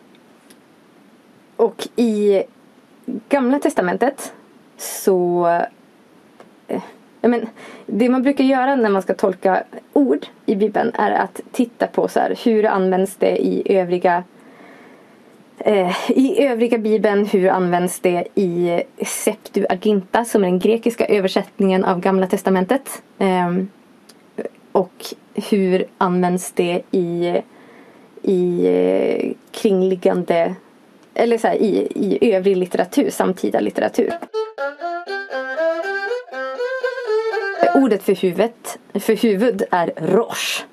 [1.56, 2.44] och i
[3.30, 4.34] Gamla Testamentet
[4.78, 5.48] så
[6.68, 6.82] eh,
[7.22, 7.50] men,
[7.86, 9.64] det man brukar göra när man ska tolka
[9.96, 14.24] ord i Bibeln är att titta på så här, hur används det i övriga
[15.60, 22.00] Eh, I övriga bibeln, hur används det i Septuaginta som är den grekiska översättningen av
[22.00, 23.04] Gamla Testamentet?
[23.18, 23.54] Eh,
[24.72, 27.42] och hur används det i,
[28.22, 30.56] i eh, kringliggande,
[31.14, 34.14] eller så här, i, i övrig litteratur, samtida litteratur?
[37.76, 40.64] Ordet för huvudet, för huvud är rosh.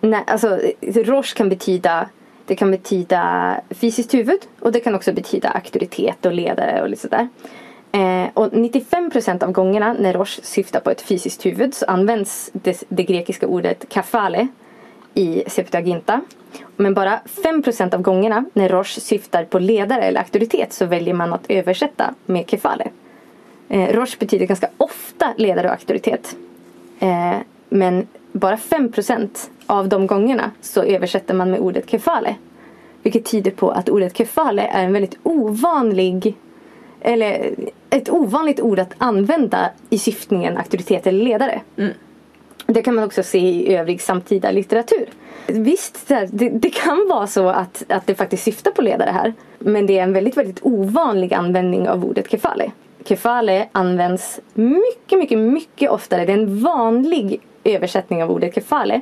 [0.00, 2.08] Nej, alltså, rosh kan betyda
[2.46, 7.02] det kan betyda fysiskt huvud och det kan också betyda auktoritet och ledare och lite
[7.02, 7.28] sådär.
[7.92, 12.84] Eh, och 95% av gångerna när Rosh syftar på ett fysiskt huvud så används det,
[12.88, 14.48] det grekiska ordet kafale
[15.14, 16.20] i Septuaginta.
[16.76, 21.32] Men bara 5% av gångerna när Rosh syftar på ledare eller auktoritet så väljer man
[21.32, 22.88] att översätta med kefale.
[23.72, 26.36] Eh, Rosh betyder ganska ofta ledare och auktoritet.
[26.98, 27.36] Eh,
[27.68, 32.34] men bara 5% av de gångerna så översätter man med ordet kefale.
[33.02, 36.34] Vilket tyder på att ordet kefale är en väldigt ovanlig
[37.00, 37.54] eller
[37.90, 41.60] ett ovanligt ord att använda i syftningen auktoritet eller ledare.
[41.76, 41.92] Mm.
[42.66, 45.06] Det kan man också se i övrig samtida litteratur.
[45.46, 49.34] Visst, det, det, kan vara så att, att det faktiskt syftar på ledare här.
[49.58, 52.72] Men det är en väldigt, väldigt ovanlig användning av ordet kefale.
[53.04, 56.24] Kefale används mycket, mycket, mycket oftare.
[56.24, 59.00] Det är en vanlig översättning av ordet kefale.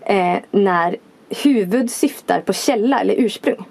[0.00, 0.96] Eh, när
[1.28, 3.66] huvud syftar på källa eller ursprung.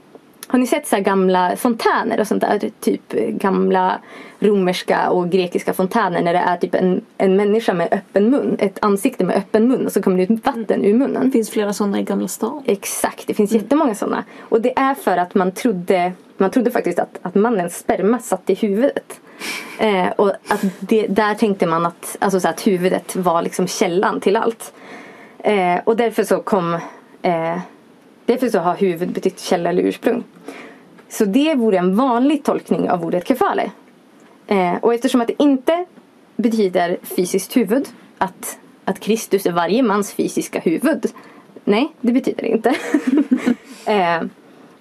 [0.47, 2.71] Har ni sett så gamla fontäner och sånt där?
[2.79, 3.99] Typ gamla
[4.39, 8.55] romerska och grekiska fontäner när det är typ en, en människa med öppen mun.
[8.59, 11.25] Ett ansikte med öppen mun och så kommer det ut vatten ur munnen.
[11.25, 12.63] Det finns flera sådana i Gamla stan.
[12.65, 13.63] Exakt, det finns mm.
[13.63, 14.23] jättemånga sådana.
[14.39, 18.49] Och det är för att man trodde, man trodde faktiskt att, att mannens sperma satt
[18.49, 19.19] i huvudet.
[19.79, 24.21] Eh, och att det, där tänkte man att, alltså så att huvudet var liksom källan
[24.21, 24.73] till allt.
[25.39, 26.73] Eh, och därför så kom
[27.21, 27.57] eh,
[28.25, 30.23] Därför så har huvud betytt källa eller ursprung.
[31.09, 33.71] Så det vore en vanlig tolkning av ordet kefale.
[34.47, 35.85] Eh, och eftersom att det inte
[36.35, 41.05] betyder fysiskt huvud, att, att Kristus är varje mans fysiska huvud.
[41.63, 42.75] Nej, det betyder det inte.
[43.91, 44.21] eh,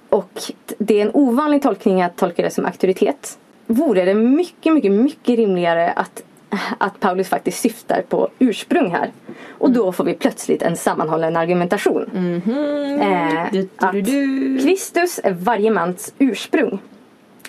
[0.09, 0.43] och
[0.79, 3.39] det är en ovanlig tolkning att tolka det som auktoritet.
[3.73, 6.23] Vore det mycket, mycket, mycket rimligare att
[6.79, 9.11] att Paulus faktiskt syftar på ursprung här.
[9.49, 12.11] Och då får vi plötsligt en sammanhållen argumentation.
[12.15, 13.45] Mm -hmm.
[13.45, 16.79] eh, du, du, du, att Kristus är varje mans ursprung.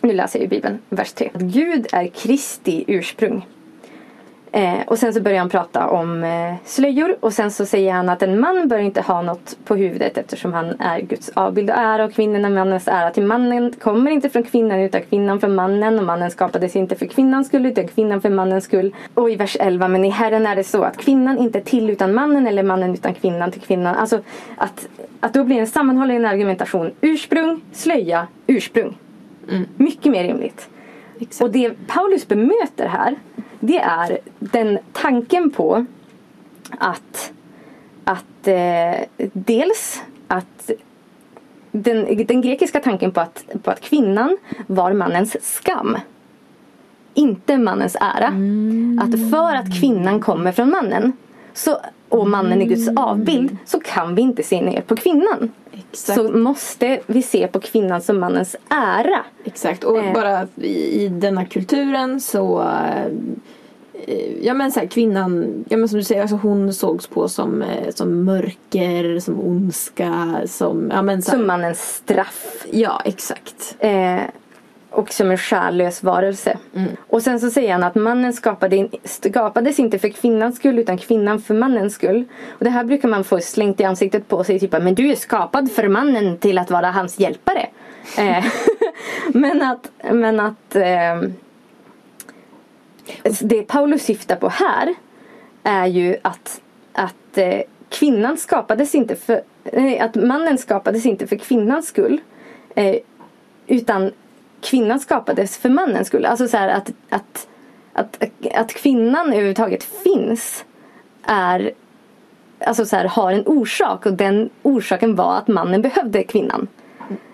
[0.01, 1.29] Nu läser jag i Bibeln, vers 3.
[1.33, 3.47] Att Gud är Kristi ursprung.
[4.55, 8.09] Eh, och sen så börjar han prata om eh, slöjor och sen så säger han
[8.09, 11.75] att en man bör inte ha något på huvudet eftersom han är Guds avbild och
[11.75, 13.11] ära och kvinnan är mannens ära.
[13.11, 17.05] Till mannen kommer inte från kvinnan utan kvinnan för mannen och mannen skapades inte för
[17.05, 18.95] kvinnans skull utan kvinnan för mannens skull.
[19.13, 21.89] Och i vers 11, men i Herren är det så att kvinnan inte är till
[21.89, 23.95] utan mannen eller mannen utan kvinnan till kvinnan.
[23.95, 24.19] Alltså
[24.57, 24.87] att,
[25.19, 28.97] att då blir en sammanhållen argumentation ursprung, slöja, ursprung.
[29.49, 29.65] Mm.
[29.77, 30.69] Mycket mer rimligt.
[31.19, 31.41] Exakt.
[31.41, 33.15] Och det Paulus bemöter här
[33.65, 35.85] det är den tanken på
[36.69, 37.31] att,
[38.03, 40.71] att eh, dels att
[41.71, 45.97] den, den grekiska tanken på att, på att kvinnan var mannens skam.
[47.13, 48.27] Inte mannens ära.
[48.27, 49.01] Mm.
[49.03, 51.13] Att för att kvinnan kommer från mannen
[51.53, 51.77] så,
[52.13, 55.51] och mannen är Guds avbild så kan vi inte se ner på kvinnan.
[55.71, 56.19] Exakt.
[56.19, 59.19] Så måste vi se på kvinnan som mannens ära.
[59.43, 60.13] Exakt och eh.
[60.13, 63.11] bara i, i denna kulturen så eh,
[64.41, 67.61] Ja men så här, kvinnan, ja men som du säger, alltså hon sågs på som,
[67.61, 70.91] eh, som mörker, som ondska, som...
[70.93, 72.65] Ja, men så här, som mannens straff.
[72.71, 73.75] Ja, exakt.
[73.79, 74.21] Eh,
[74.93, 76.57] och som en själlös varelse.
[76.75, 76.91] Mm.
[77.07, 81.41] Och sen så säger han att mannen skapade, skapades inte för kvinnans skull utan kvinnan
[81.41, 82.25] för mannens skull.
[82.49, 84.59] Och det här brukar man få slängt i ansiktet på sig.
[84.59, 87.69] Typ men du är skapad för mannen till att vara hans hjälpare.
[88.17, 88.45] Eh,
[89.33, 91.21] men att, men att eh,
[93.41, 94.95] det Paulus syftar på här
[95.63, 96.61] är ju att,
[96.93, 99.41] att eh, kvinnan skapades inte för,
[99.99, 102.21] att mannen skapades inte för kvinnans skull.
[102.75, 102.95] Eh,
[103.67, 104.11] utan
[104.63, 106.25] kvinnan skapades för mannens skull.
[106.25, 107.47] Alltså så att, att,
[107.93, 108.23] att,
[108.53, 110.65] att kvinnan överhuvudtaget finns
[111.23, 111.71] är
[112.65, 116.67] alltså så här, har en orsak och den orsaken var att mannen behövde kvinnan.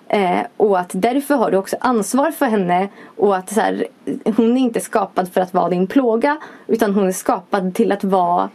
[0.08, 3.88] Eh, och att därför har du också ansvar för henne och att så här,
[4.26, 6.38] hon är inte skapad för att vara din plåga
[6.68, 8.50] utan hon är skapad till att vara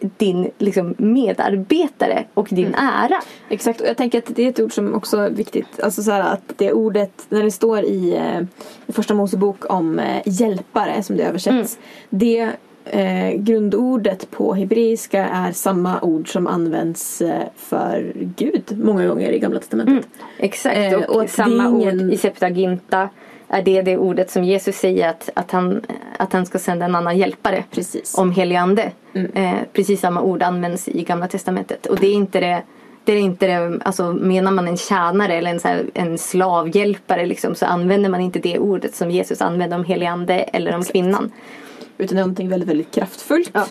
[0.00, 2.80] din liksom, medarbetare och din mm.
[2.80, 3.20] ära.
[3.48, 5.80] Exakt och jag tänker att det är ett ord som också är viktigt.
[5.82, 8.40] Alltså så här, att det ordet, när det står i, eh,
[8.86, 11.78] i första Mosebok om eh, hjälpare som det översätts.
[11.78, 11.86] Mm.
[12.10, 12.50] Det
[12.84, 19.38] eh, grundordet på hebreiska är samma ord som används eh, för Gud många gånger i
[19.38, 20.08] Gamla Testamentet.
[20.38, 23.08] Exakt, Eh, och, och att samma ingen- ord i Septuaginta
[23.48, 25.80] är det det ordet som Jesus säger att, att, han,
[26.18, 28.18] att han ska sända en annan hjälpare Precis.
[28.18, 28.90] om helig ande.
[29.34, 31.86] Eh, precis samma ord används i Gamla Testamentet.
[31.86, 32.62] Och det är inte det,
[33.04, 37.26] det är inte det, alltså menar man en tjänare eller en, så här, en slavhjälpare
[37.26, 40.84] liksom, så använder man inte det ordet som Jesus använde om helig ande eller om
[40.84, 41.32] kvinnan.
[41.98, 43.50] Utan någonting väldigt, väldigt kraftfullt.
[43.52, 43.66] Ja.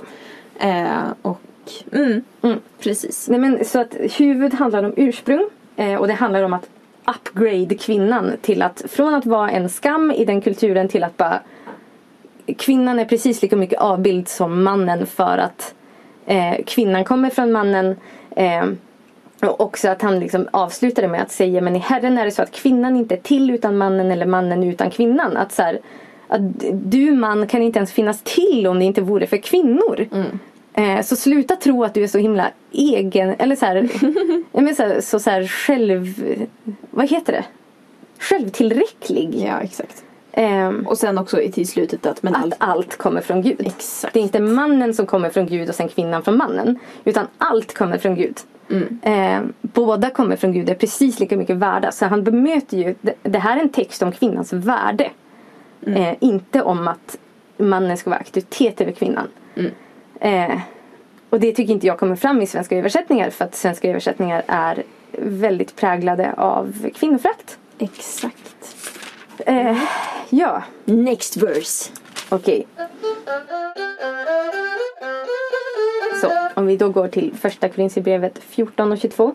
[0.59, 1.41] Eh, och
[1.91, 2.59] mm, Mm.
[2.79, 3.29] precis.
[3.29, 6.69] Nej, men, så att huvud handlar om ursprung eh, och det handlar om att
[7.07, 11.39] upgrade kvinnan till att från att vara en skam i den kulturen till att bara
[12.57, 15.73] kvinnan är precis lika mycket avbild som mannen för att
[16.25, 17.95] eh, kvinnan kommer från mannen
[18.35, 18.65] eh,
[19.41, 22.41] och också att han liksom avslutade med att säga men i Herren är det så
[22.41, 25.37] att kvinnan inte är till utan mannen eller mannen utan kvinnan.
[25.37, 25.79] Att, så här,
[26.27, 26.41] att
[26.73, 30.07] du man kan inte ens finnas till om det inte vore för kvinnor.
[30.73, 33.89] Eh, så sluta tro att du är så himla egen eller så här,
[34.75, 36.23] så, här, så, så här själv,
[36.91, 37.43] vad heter det?
[38.19, 39.45] Självtillräcklig.
[39.47, 40.04] Ja, exakt.
[40.37, 42.55] Ehm, Och sen också i till slutet att men att allt.
[42.57, 43.61] allt kommer från Gud.
[43.65, 44.13] Exakt.
[44.13, 46.79] Det är inte mannen som kommer från Gud och sen kvinnan från mannen.
[47.03, 48.37] Utan allt kommer från Gud.
[48.69, 48.99] Mm.
[49.01, 51.91] Eh, båda kommer från Gud, är precis lika mycket värda.
[51.91, 55.11] Så han bemöter ju, det, det här är en text om kvinnans värde.
[55.87, 56.01] Mm.
[56.01, 57.17] Eh, inte om att
[57.57, 59.27] mannen ska vara auktoritet över kvinnan.
[59.55, 59.71] Mm.
[60.19, 60.59] Eh,
[61.29, 63.29] och det tycker inte jag kommer fram i svenska översättningar.
[63.29, 64.83] För att svenska översättningar är
[65.19, 67.57] väldigt präglade av kvinnofrakt.
[67.79, 68.75] Exakt.
[69.39, 69.77] Eh,
[70.29, 71.91] ja, Next verse.
[72.29, 72.67] Okej.
[76.21, 79.33] Så, om vi då går till första Korinthierbrevet 14 och 22.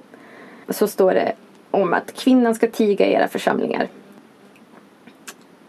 [0.69, 1.33] Så står det
[1.71, 3.89] om att kvinnan ska tiga i era församlingar.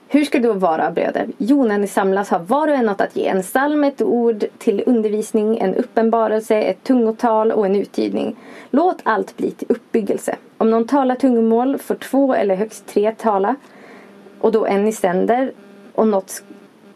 [0.07, 1.27] Hur ska det då vara bröder?
[1.37, 3.27] Jo, när ni samlas har var och en något att ge.
[3.27, 8.35] En psalm, ett ord till undervisning, en uppenbarelse, ett tungotal och en utgivning.
[8.69, 10.35] Låt allt bli till uppbyggelse.
[10.57, 13.55] Om någon talar tungomål får två eller högst tre tala
[14.41, 15.51] och då en i sänder
[15.95, 16.43] och, något,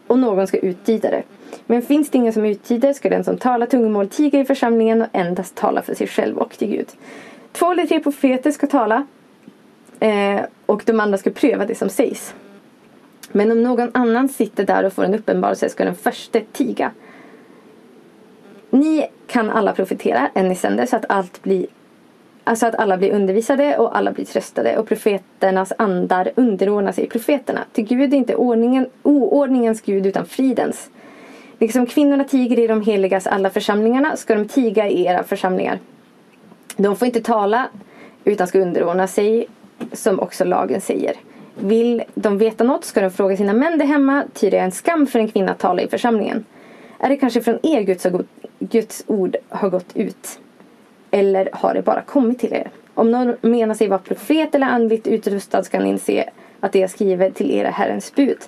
[0.06, 1.22] och någon ska uttyda det.
[1.66, 5.08] Men finns det ingen som uttyder ska den som talar tungomål tiga i församlingen och
[5.12, 6.88] endast tala för sig själv och till Gud.
[7.52, 9.06] Två eller tre profeter ska tala
[10.00, 12.34] eh, och de andra ska pröva det som sägs.
[13.32, 16.90] Men om någon annan sitter där och får en uppenbarelse ska den första tiga.
[18.70, 21.66] Ni kan alla profetera, en i sänder, så att allt blir
[22.48, 27.60] Alltså att alla blir undervisade och alla blir tröstade och profeternas andar underordnar sig profeterna.
[27.72, 30.90] Till Gud är inte ordningen, oordningens Gud utan fridens.
[31.58, 35.78] Liksom kvinnorna tiger i de heligas alla församlingarna ska de tiga i era församlingar.
[36.76, 37.68] De får inte tala
[38.24, 39.46] utan ska underordna sig
[39.92, 41.14] som också lagen säger.
[41.54, 44.72] Vill de veta något ska de fråga sina män där hemma, ty det är en
[44.72, 46.44] skam för en kvinna att tala i församlingen.
[46.98, 48.06] Är det kanske från er Guds,
[48.58, 50.38] Guds ord har gått ut?
[51.10, 52.70] Eller har det bara kommit till er?
[52.94, 56.90] Om någon menar sig vara profet eller andligt utrustad ska ni inse att det jag
[56.90, 58.38] skriver till era Herrens bud.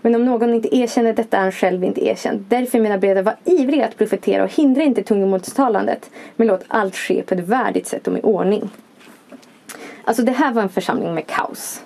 [0.00, 2.44] Men om någon inte erkänner detta är han själv inte erkänd.
[2.48, 6.10] Därför mina bröder, var ivriga att profetera och hindra inte tungomålstalandet.
[6.36, 8.70] Men låt allt ske på ett värdigt sätt och med ordning.
[10.04, 11.84] Alltså det här var en församling med kaos.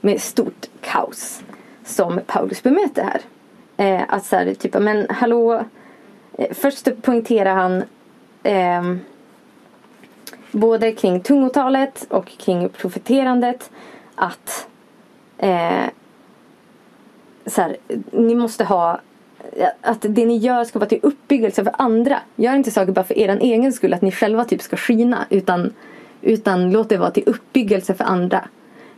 [0.00, 1.42] Med stort kaos.
[1.84, 3.20] Som Paulus bemöter här.
[3.76, 5.64] Eh, att så här, typ, men hallå.
[6.38, 7.84] Eh, först poängterar han
[8.42, 8.82] eh,
[10.52, 13.70] både kring tungotalet och kring profeterandet
[14.14, 14.68] att
[15.38, 15.86] eh,
[17.46, 17.76] så här,
[18.12, 19.00] ni måste ha
[19.80, 22.20] att det ni gör ska vara till uppbyggelse för andra.
[22.36, 25.26] Gör inte saker bara för er egen skull, att ni själva typ ska skina.
[25.30, 25.72] Utan,
[26.22, 28.48] utan låt det vara till uppbyggelse för andra.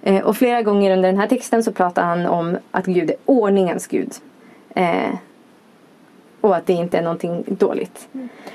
[0.03, 3.17] Eh, och flera gånger under den här texten så pratar han om att Gud är
[3.25, 4.13] ordningens Gud.
[4.75, 5.15] Eh,
[6.41, 8.09] och att det inte är någonting dordligt.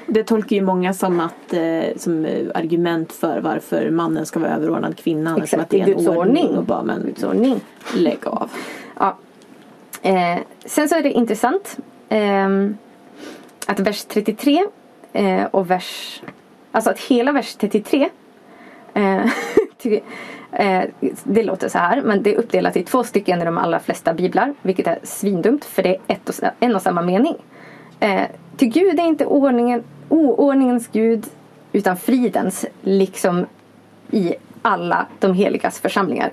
[0.07, 4.51] Det tolkar ju många som, att, eh, som eh, argument för varför mannen ska vara
[4.55, 5.35] överordnad kvinnan.
[5.35, 6.57] Exakt, som att det är en Guds ordning.
[6.57, 7.61] Och bara, men Guds ordning.
[7.95, 8.51] lägg av.
[8.99, 9.17] Ja.
[10.01, 11.77] Eh, sen så är det intressant
[12.09, 12.77] ehm,
[13.67, 14.65] att vers 33
[15.13, 16.21] eh, och vers...
[16.71, 18.09] Alltså att hela vers 33
[18.93, 19.25] eh,
[19.77, 20.01] ty-
[20.51, 20.83] eh,
[21.23, 24.13] det låter så här, men det är uppdelat i två stycken i de allra flesta
[24.13, 24.53] biblar.
[24.61, 27.35] Vilket är svindumt för det är ett och, en och samma mening.
[27.99, 28.23] Eh,
[28.57, 31.25] till Gud är inte ordningen, oordningens Gud
[31.71, 33.45] utan fridens liksom
[34.11, 36.31] i alla de heligas församlingar.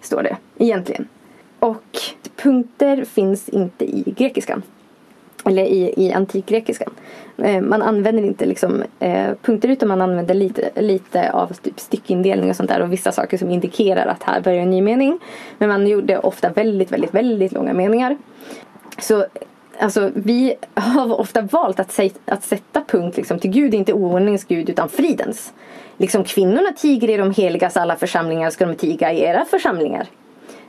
[0.00, 1.08] Står det egentligen.
[1.58, 1.98] Och
[2.36, 4.62] punkter finns inte i grekiskan.
[5.44, 6.92] Eller i, i antikgrekiskan.
[7.38, 12.50] Eh, man använder inte liksom, eh, punkter utan man använder lite, lite av typ styckindelning
[12.50, 12.82] och sånt där.
[12.82, 15.18] Och vissa saker som indikerar att här börjar en ny mening.
[15.58, 18.16] Men man gjorde ofta väldigt, väldigt, väldigt långa meningar.
[18.98, 19.26] Så
[19.78, 23.92] Alltså vi har ofta valt att, säg, att sätta punkt liksom, till Gud är inte
[23.92, 25.52] oordningens Gud utan fridens.
[25.96, 30.06] Liksom kvinnorna tiger i de heligas alla församlingar ska de tiga i era församlingar.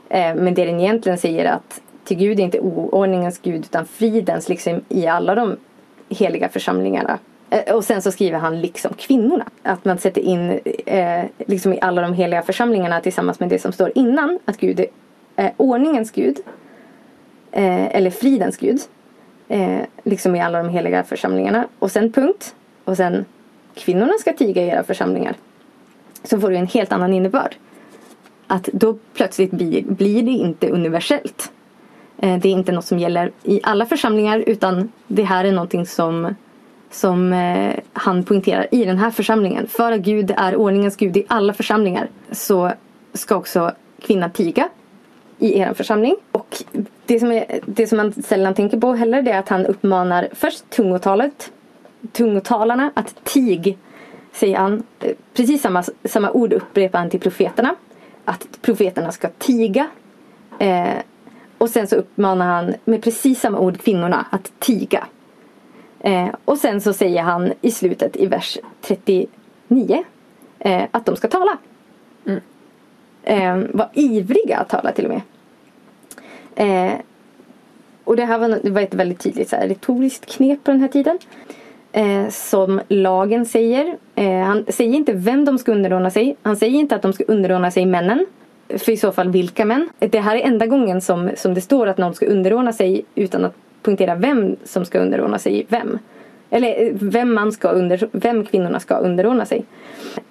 [0.08, 3.86] Eh, men det den egentligen säger är att till Gud är inte oordningens Gud utan
[3.86, 5.56] fridens liksom i alla de
[6.08, 7.18] heliga församlingarna.
[7.50, 9.44] Eh, och sen så skriver han liksom kvinnorna.
[9.62, 13.72] Att man sätter in eh, liksom i alla de heliga församlingarna tillsammans med det som
[13.72, 14.38] står innan.
[14.44, 14.86] Att Gud är
[15.36, 16.36] eh, ordningens Gud.
[17.56, 18.80] Eh, eller fridens Gud.
[19.48, 21.68] Eh, liksom i alla de heliga församlingarna.
[21.78, 22.54] Och sen punkt.
[22.84, 23.24] Och sen
[23.74, 25.34] kvinnorna ska tiga i era församlingar.
[26.24, 27.56] Så får du en helt annan innebörd.
[28.46, 31.52] Att då plötsligt blir, blir det inte universellt.
[32.18, 35.86] Eh, det är inte något som gäller i alla församlingar utan det här är någonting
[35.86, 36.34] som
[36.90, 39.66] som eh, han poängterar i den här församlingen.
[39.66, 42.72] För att Gud är ordningens Gud i alla församlingar så
[43.12, 44.68] ska också kvinnan tiga
[45.44, 46.16] i er församling.
[46.32, 46.62] Och
[47.06, 50.28] det som, är, det som man sällan tänker på heller det är att han uppmanar
[50.32, 51.52] först tungotalet,
[52.12, 53.78] tungotalarna att tig,
[54.32, 54.82] säger han.
[55.34, 57.74] Precis samma, samma ord upprepar han till profeterna.
[58.24, 59.86] Att profeterna ska tiga.
[60.58, 60.94] Eh,
[61.58, 65.06] och sen så uppmanar han med precis samma ord kvinnorna att tiga.
[66.00, 70.04] Eh, och sen så säger han i slutet i vers 39
[70.58, 71.58] eh, att de ska tala.
[72.26, 72.40] Mm.
[73.22, 75.20] Eh, var ivriga att tala till och med.
[76.54, 76.92] Eh,
[78.04, 80.80] och det här var, det var ett väldigt tydligt så här, retoriskt knep på den
[80.80, 81.18] här tiden.
[81.92, 83.96] Eh, som lagen säger.
[84.14, 86.36] Eh, han säger inte vem de ska underordna sig.
[86.42, 88.26] Han säger inte att de ska underordna sig männen.
[88.68, 89.88] För i så fall vilka män?
[89.98, 93.44] Det här är enda gången som, som det står att någon ska underordna sig utan
[93.44, 95.98] att poängtera vem som ska underordna sig vem.
[96.50, 99.64] Eller eh, vem, man ska under, vem kvinnorna ska underordna sig.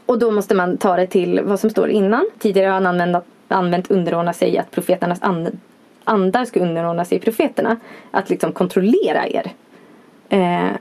[0.05, 2.30] Och då måste man ta det till vad som står innan.
[2.39, 5.57] Tidigare har han använt, använt underordna sig att profeternas and,
[6.04, 7.78] andar ska underordna sig profeterna.
[8.12, 9.51] Att liksom kontrollera er.
[10.30, 10.72] Eh,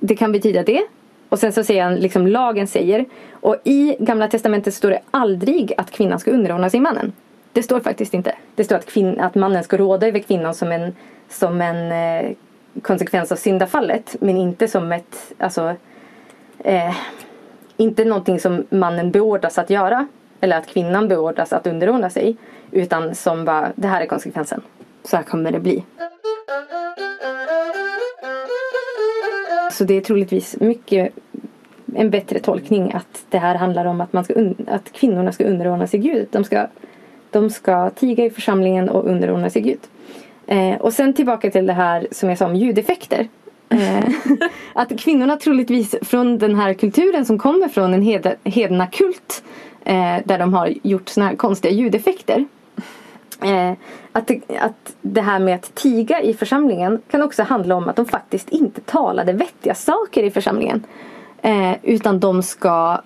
[0.00, 0.82] det kan betyda det.
[1.28, 3.04] Och sen så säger han liksom lagen säger.
[3.32, 7.12] Och i gamla testamentet står det aldrig att kvinnan ska underordna sig mannen.
[7.52, 8.34] Det står faktiskt inte.
[8.54, 10.94] Det står att, kvin- att mannen ska råda över kvinnan som en,
[11.28, 12.30] som en eh,
[12.82, 14.16] konsekvens av syndafallet.
[14.20, 15.74] Men inte som ett, alltså,
[16.58, 16.96] eh,
[17.76, 20.06] inte någonting som mannen beordras att göra.
[20.40, 22.36] Eller att kvinnan beordras att underordna sig.
[22.72, 24.60] Utan som bara, det här är konsekvensen.
[25.04, 25.84] Så här kommer det bli.
[29.72, 31.12] Så det är troligtvis mycket
[31.94, 34.34] en bättre tolkning att det här handlar om att, man ska
[34.66, 36.28] att kvinnorna ska underordna sig Gud.
[36.30, 36.66] De ska,
[37.30, 39.80] de ska tiga i församlingen och underordna sig Gud.
[40.46, 43.28] Eh, och sen tillbaka till det här som jag sa om ljudeffekter.
[43.68, 44.08] Eh,
[44.72, 49.42] att kvinnorna troligtvis från den här kulturen som kommer från en hed, hedna kult
[49.84, 52.46] eh, där de har gjort såna här konstiga ljudeffekter.
[53.42, 53.72] Eh,
[54.12, 54.30] att,
[54.60, 58.48] att det här med att tiga i församlingen kan också handla om att de faktiskt
[58.48, 60.84] inte talade vettiga saker i församlingen.
[61.42, 63.00] Eh, utan de ska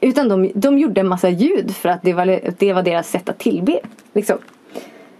[0.00, 3.28] utan de, de gjorde en massa ljud för att det var, det var deras sätt
[3.28, 3.80] att tillbe.
[4.12, 4.38] Liksom.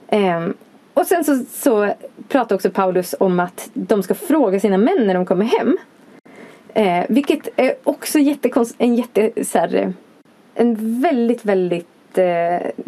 [0.09, 0.49] Eh,
[0.95, 1.95] och sen så, så
[2.29, 5.79] pratar också Paulus om att de ska fråga sina män när de kommer hem.
[6.75, 9.91] Eh, vilket är också jättekonst, en jätte, så här, eh,
[10.55, 11.91] en väldigt, väldigt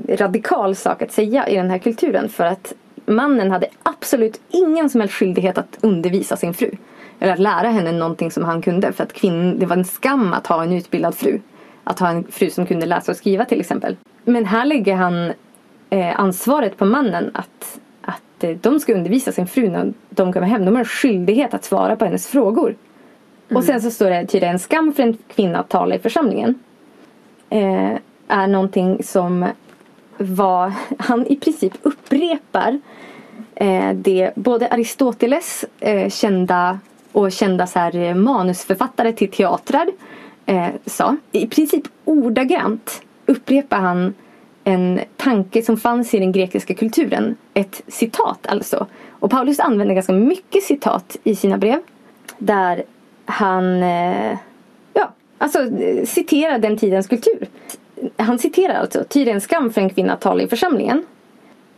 [0.09, 2.29] radikal sak att säga i den här kulturen.
[2.29, 2.73] För att
[3.07, 6.71] mannen hade absolut ingen som helst skyldighet att undervisa sin fru.
[7.21, 8.93] Eller att lära henne någonting som han kunde.
[8.93, 11.41] För att kvinn, det var en skam att ha en utbildad fru.
[11.85, 13.97] Att ha en fru som kunde läsa och skriva till exempel.
[14.25, 15.33] Men här lägger han
[15.91, 17.79] eh, ansvaret på mannen att
[18.35, 20.65] att eh, de ska undervisa sin fru när de kommer hem.
[20.65, 22.77] De har en skyldighet att svara på hennes frågor.
[23.49, 23.57] Mm.
[23.57, 26.59] Och sen så står det tydligen en skam för en kvinna att tala i församlingen.
[27.51, 27.93] Eh,
[28.29, 29.47] är någonting som
[30.19, 32.81] var, han i princip upprepar
[33.55, 36.79] eh, det både Aristoteles eh, kända
[37.13, 39.89] och kända så här, eh, manusförfattare till teatrar
[40.47, 41.17] eh, sa.
[41.33, 44.15] I princip ordagrant upprepar han
[44.65, 47.37] en tanke som fanns i den grekiska kulturen.
[47.55, 48.87] Ett citat alltså.
[49.11, 51.79] Och Paulus använder ganska mycket citat i sina brev.
[52.39, 52.85] Där
[53.25, 54.39] han eh,
[54.93, 57.49] ja, alltså, eh, citerar den tidens kultur.
[58.17, 61.05] Han citerar alltså, ty det är en skam för en kvinna att tala i församlingen.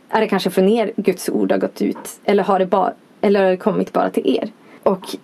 [0.09, 2.19] Är det kanske från er Guds ord har gått ut?
[2.23, 4.51] Eller har det, bara, eller har det kommit bara till er?
[4.83, 5.15] Och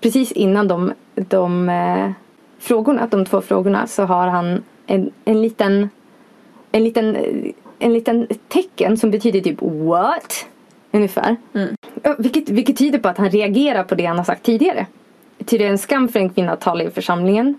[0.00, 2.10] precis innan de, de eh,
[2.58, 5.88] frågorna, de två frågorna, så har han en, en liten
[6.72, 7.16] en liten,
[7.78, 10.46] en liten tecken som betyder typ what?
[10.92, 11.36] Ungefär.
[11.54, 11.76] Mm.
[12.18, 14.86] Vilket, vilket tyder på att han reagerar på det han har sagt tidigare.
[15.44, 17.58] Tyder det en skam för en kvinna att tala i församlingen?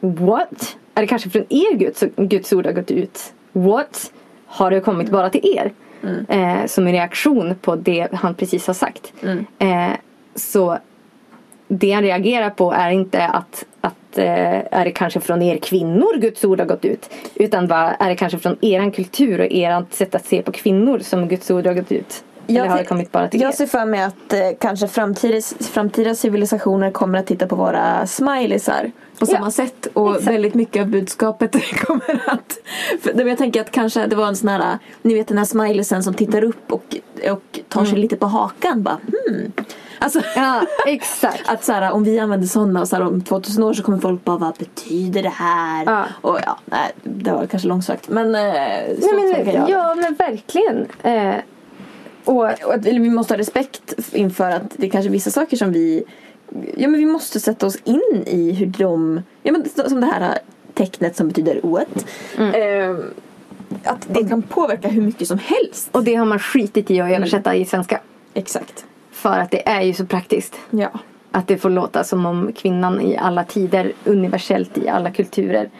[0.00, 0.76] What?
[0.98, 3.32] Är det kanske från er Guds, Guds ord har gått ut?
[3.52, 4.12] What?
[4.46, 5.72] Har det kommit bara till er?
[6.28, 9.12] Eh, som en reaktion på det han precis har sagt.
[9.58, 9.90] Eh,
[10.34, 10.78] så
[11.68, 16.20] det han reagerar på är inte att, att eh, är det kanske från er kvinnor
[16.20, 17.10] Guds ord har gått ut.
[17.34, 20.98] Utan bara, är det kanske från eran kultur och ert sätt att se på kvinnor
[20.98, 22.24] som Guds ord har gått ut.
[22.48, 23.52] Eller har det kommit bara till jag er?
[23.52, 28.90] ser för mig att eh, kanske framtida, framtida civilisationer kommer att titta på våra smileysar
[29.18, 30.34] på samma Ja, sätt och exakt.
[30.34, 31.56] väldigt mycket av budskapet
[31.86, 32.58] kommer att...
[33.00, 36.02] För, jag tänker att kanske det var en sån här, ni vet den här smileysen
[36.02, 36.96] som tittar upp och,
[37.30, 38.98] och tar sig lite på hakan bara
[39.28, 39.52] hmm.
[39.98, 41.48] Alltså, Ja, exakt.
[41.48, 44.24] att så här, om vi använder sådana så här, om 2000 år så kommer folk
[44.24, 45.84] bara vad betyder det här?
[45.86, 46.04] Ja.
[46.20, 49.70] Och ja, nej, det var kanske långsökt men eh, Nej, men, jag.
[49.70, 50.86] ja men verkligen.
[51.02, 51.34] Eh,
[52.24, 55.72] och Och att vi måste ha respekt inför att det är kanske vissa saker som
[55.72, 56.04] vi
[56.76, 60.38] Ja men vi måste sätta oss in i hur de Ja men som det här
[60.74, 62.06] tecknet som betyder ået
[62.38, 62.96] eh,
[63.84, 65.88] Att det kan påverka hur mycket som helst.
[65.92, 68.00] Och det har man skitit i att översätta i svenska.
[68.34, 68.84] Exakt.
[69.10, 70.54] För att det är ju så praktiskt.
[70.70, 70.90] Ja.
[71.30, 75.70] Att det får låta som om kvinnan i alla tider, universellt i alla kulturer,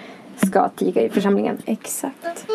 [0.46, 1.58] ska tiga i församlingen.
[1.64, 2.46] Exakt.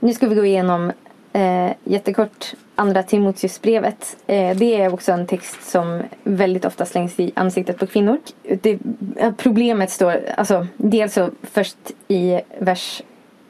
[0.00, 0.92] Nu ska vi gå igenom
[1.32, 4.16] eh, jättekort Andra Timoteusbrevet.
[4.26, 8.18] Eh, det är också en text som väldigt ofta slängs i ansiktet på kvinnor.
[8.62, 8.78] Det,
[9.16, 11.76] eh, problemet står, alltså dels så först
[12.08, 13.02] i vers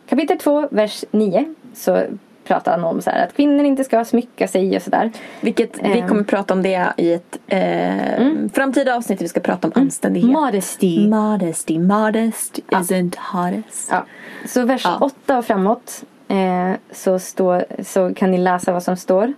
[0.09, 2.03] kapitel 2, vers 9 så
[2.45, 5.11] pratar han om så här att kvinnor inte ska smycka sig och sådär.
[5.41, 6.09] Vilket vi Ehm.
[6.09, 11.09] kommer prata om det i ett eh, framtida avsnitt vi ska prata om anständighet Modesty.
[11.09, 14.05] Modesty, modest isn't hottest Ja.
[14.47, 14.99] Så vers Ja.
[15.01, 19.33] 8 och framåt eh, så, stå, så kan ni läsa vad som står.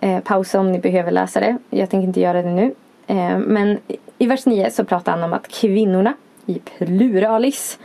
[0.00, 1.58] Eh, pausa om ni behöver läsa det.
[1.70, 2.74] Jag tänker inte göra det nu.
[3.06, 3.78] Eh, men
[4.18, 6.14] i vers 9 så pratar han om att kvinnorna
[6.46, 7.78] i pluralis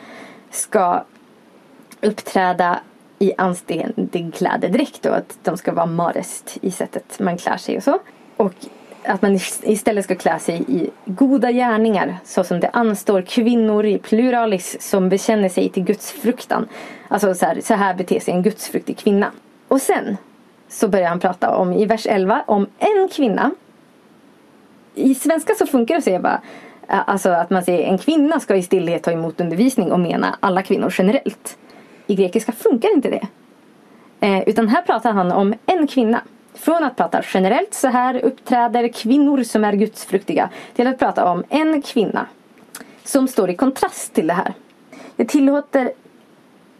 [0.49, 1.03] ska
[2.01, 2.79] uppträda
[3.19, 7.83] i anständig klädedräkt och att de ska vara modest i sättet man klär sig och
[7.83, 7.99] så.
[8.37, 8.53] Och
[9.09, 13.97] att man istället ska klä sig i goda gärningar så som det anstår kvinnor i
[13.97, 16.67] pluralis som bekänner sig till Guds fruktan.
[17.07, 19.31] Alltså så här, så här beter sig en gudsfruktig kvinna.
[19.67, 20.17] Och sen
[20.67, 23.51] så börjar han prata om i vers 11 om en kvinna.
[24.95, 26.41] I svenska så funkar det att säga bara
[26.89, 30.37] eh, Alltså att man säger en kvinna ska i stillhet ta emot undervisning och mena
[30.39, 31.57] alla kvinnor generellt.
[32.07, 33.27] I grekiska funkar inte det.
[34.19, 36.21] Eh, utan här pratar han om en kvinna.
[36.59, 41.43] Från att prata generellt så här uppträder kvinnor som är gudsfruktiga till att prata om
[41.49, 42.25] en kvinna.
[43.03, 44.53] Som står i kontrast till det här.
[45.15, 45.91] Det tillåter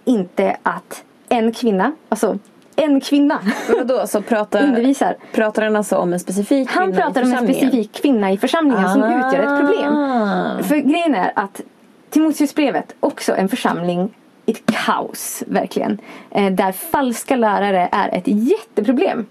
[0.06, 2.38] inte att en kvinna, alltså
[2.76, 3.40] en kvinna
[3.78, 5.16] Vadå, så pratar, undervisar.
[5.34, 8.38] pratar han alltså om en specifik Han kvinna i pratar om en specifik kvinna i
[8.38, 9.94] församlingen som utgör ett problem.
[9.94, 10.64] Ah.
[10.64, 11.62] För grejen är att
[12.10, 14.10] Timoteusbrevet också en församling
[14.46, 15.98] i ett kaos, verkligen.
[16.32, 19.26] Eh, där falska lärare är ett jätteproblem.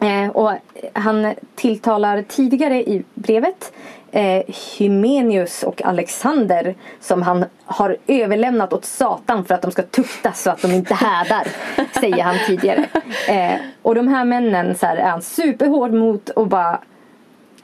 [0.00, 0.52] Eh, och
[0.92, 3.72] han tilltalar tidigare i brevet
[4.12, 4.42] eh,
[4.78, 10.50] Hymenius och Alexander som han har överlämnat åt Satan för att de ska tuktas så
[10.50, 11.46] att de inte hädar.
[12.00, 12.84] säger han tidigare.
[13.28, 16.80] Eh, och de här männen så här, är han superhård mot och bara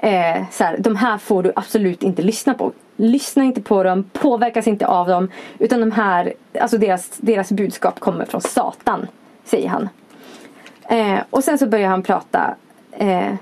[0.00, 2.72] eh, så här, de här får du absolut inte lyssna på.
[2.96, 5.30] Lyssna inte på dem, påverkas inte av dem.
[5.58, 9.06] Utan de här, alltså deras, deras budskap kommer från Satan,
[9.44, 9.88] säger han.
[10.88, 12.54] Eh, och sen så börjar han prata
[12.92, 13.34] eh,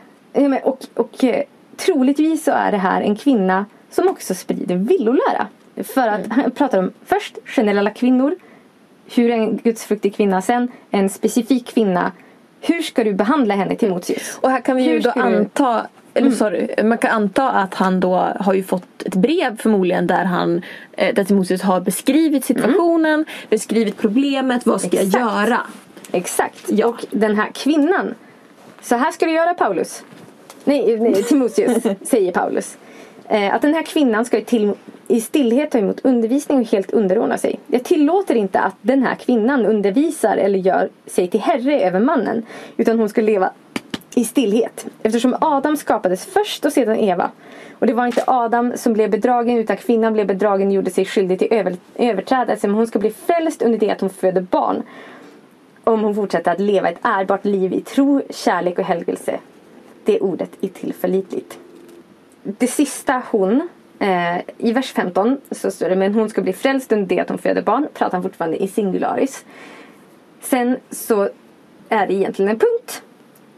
[0.63, 1.43] och, och eh,
[1.77, 5.47] troligtvis så är det här en kvinna som också sprider villolära.
[5.95, 8.37] För att han pratar om först generella kvinnor,
[9.15, 12.13] hur en gudsfruktig kvinna, sen en specifik kvinna.
[12.61, 14.39] Hur ska du behandla henne Timoteus?
[14.41, 18.01] Och här kan vi ju då du- anta eller sorry, man kan anta att han
[18.01, 23.25] då har ju fått ett brev förmodligen där han eh, där Timoteus har beskrivit situationen,
[23.51, 25.25] beskrivit problemet, vad ska jag Exakt.
[25.25, 25.61] göra?
[26.15, 26.71] Exakt.
[26.71, 26.87] Ja.
[26.87, 28.15] Och den här kvinnan.
[28.83, 30.03] Så här ska du göra Paulus.
[30.65, 32.77] Nej, nej Timoteus säger Paulus.
[33.29, 34.73] Eh, att den här kvinnan ska till,
[35.09, 37.61] i stillhet ta emot undervisning och helt underordna sig.
[37.67, 42.43] Jag tillåter inte att den här kvinnan undervisar eller gör sig till herre över mannen.
[42.77, 43.51] Utan hon ska leva
[44.15, 44.87] i stillhet.
[45.03, 47.31] Eftersom Adam skapades först och sedan Eva.
[47.79, 51.05] Och det var inte Adam som blev bedragen utan kvinnan blev bedragen och gjorde sig
[51.05, 52.67] skyldig till över, överträdelse.
[52.67, 54.83] Men hon ska bli frälst under det att hon föder barn
[55.85, 59.39] om hon fortsätter att leva ett ärbart liv i tro, kärlek och helgelse.
[60.05, 61.59] Det ordet är tillförlitligt.
[62.43, 63.69] Det sista hon,
[63.99, 67.29] eh, i vers 15 så står det men hon ska bli frälst under det att
[67.29, 67.89] hon föder barn.
[67.95, 69.45] Pratar han fortfarande i singularis.
[70.41, 71.29] Sen så
[71.89, 73.03] är det egentligen en punkt.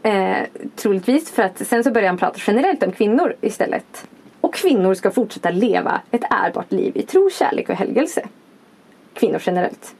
[0.03, 4.07] Eh, troligtvis för att sen så börjar han prata generellt om kvinnor istället.
[4.41, 8.27] Och kvinnor ska fortsätta leva ett ärbart liv i tro, kärlek och helgelse.
[9.13, 9.95] Kvinnor generellt.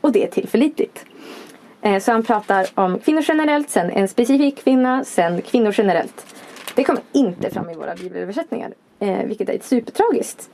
[0.00, 1.04] Och det är tillförlitligt.
[1.82, 6.26] Eh, Så han pratar om kvinnor generellt, sen en specifik kvinna, sen kvinnor generellt.
[6.74, 8.72] Det kommer inte fram i våra bibelöversättningar.
[9.00, 10.50] Eh, vilket är supertragiskt.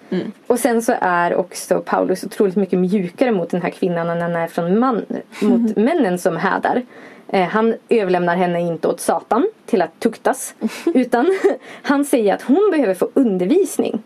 [0.46, 4.36] Och sen så är också Paulus otroligt mycket mjukare mot den här kvinnan än han
[4.36, 5.04] är från man,
[5.42, 6.82] mot männen som hädar.
[7.28, 10.54] Eh, han överlämnar henne inte åt Satan till att tuktas.
[10.94, 11.38] utan
[11.82, 14.02] han säger att hon behöver få undervisning.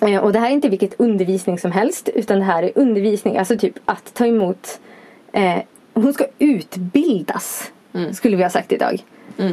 [0.00, 3.36] Eh, Och det här är inte vilket undervisning som helst utan det här är undervisning,
[3.38, 4.80] alltså typ att ta emot
[5.94, 7.72] Hon ska utbildas
[8.12, 9.04] skulle vi ha sagt idag.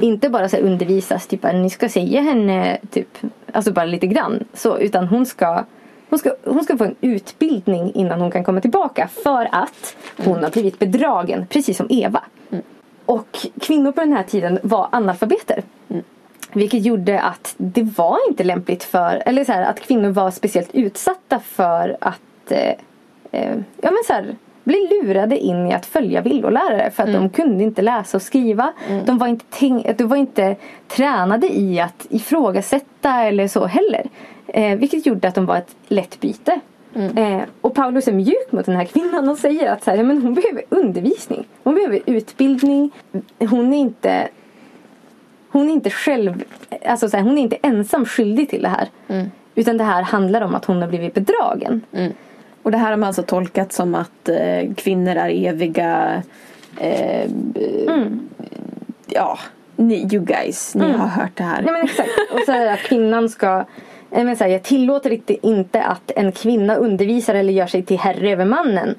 [0.02, 3.18] Inte bara så undervisas, typ ni ska säga henne typ,
[3.54, 5.66] alltså bara lite grann så, utan hon ska
[6.10, 10.44] hon ska, hon ska få en utbildning innan hon kan komma tillbaka för att hon
[10.44, 12.24] har blivit bedragen, precis som Eva.
[13.06, 15.64] Och kvinnor på den här tiden var analfabeter.
[16.54, 20.70] Vilket gjorde att det var inte lämpligt för, eller så här, att kvinnor var speciellt
[20.74, 22.74] utsatta för att eh,
[23.32, 24.36] eh, ja, men så här,
[24.72, 28.74] bli lurade in i att följa villolärare för att de kunde inte läsa och skriva.
[29.06, 30.56] De, var inte tänk, de var inte
[30.88, 34.10] tränade i att ifrågasätta eller så heller.
[34.48, 36.60] Eh, vilket gjorde att de var ett lätt byte.
[37.16, 40.22] Eh, och Paulus är mjuk mot den här kvinnan och säger att så här, men
[40.22, 41.48] hon behöver undervisning.
[41.64, 42.92] Hon behöver utbildning.
[43.40, 44.28] Hon är inte
[45.52, 46.44] hon är inte själv,
[46.86, 48.88] alltså så här, hon är inte ensam skyldig till det här.
[49.56, 51.82] Utan det här handlar om att hon har blivit bedragen.
[52.64, 56.24] Och det här har man alltså tolkat som att eh, kvinnor är eviga
[56.80, 57.30] eh,
[59.08, 59.40] Ja,
[59.76, 61.62] ni, you guys, ni har hört det här.
[61.62, 62.10] Nej men exakt.
[62.34, 63.66] Och så är det att kvinnan ska
[64.12, 67.84] jag, menar så här, jag tillåter inte, inte att en kvinna undervisar eller gör sig
[67.84, 68.96] till herre över mannen.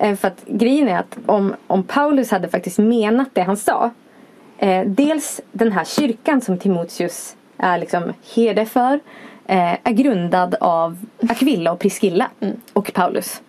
[0.00, 3.90] Eh, för att grejen är att om, om Paulus hade faktiskt menat det han sa.
[4.58, 9.00] Eh, dels den här kyrkan som Timoteus är liksom herde för.
[9.46, 10.98] Eh, är grundad av
[11.30, 12.30] Aquilla och Priscilla
[12.72, 13.42] och Paulus.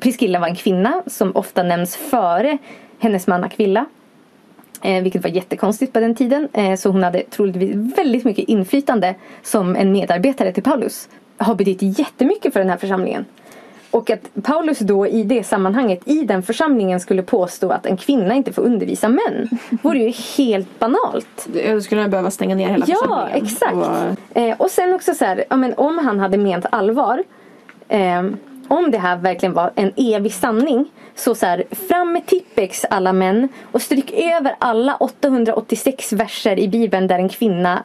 [0.00, 2.58] Priscilla var en kvinna som ofta nämns före
[2.98, 3.86] hennes man Aquilla.
[4.82, 6.48] Eh, vilket var jättekonstigt på den tiden.
[6.52, 11.08] Eh, så hon hade troligtvis väldigt mycket inflytande som en medarbetare till Paulus.
[11.36, 13.24] Har betytt jättemycket för den här församlingen.
[13.92, 18.34] Och att Paulus då i det sammanhanget, i den församlingen skulle påstå att en kvinna
[18.34, 19.48] inte får undervisa män.
[19.82, 21.48] vore ju helt banalt.
[21.66, 23.46] Jag skulle behöva stänga ner hela Ja, församlingen.
[23.46, 23.74] exakt.
[23.74, 27.22] Och, Eh, och sen också så här, ja, men om han hade ment allvar.
[27.88, 28.22] Eh,
[28.68, 30.90] om det här verkligen var en evig sanning.
[31.14, 36.68] Så, så här, fram med Tippex alla män och stryk över alla 886 verser i
[36.68, 37.82] bibeln där en kvinna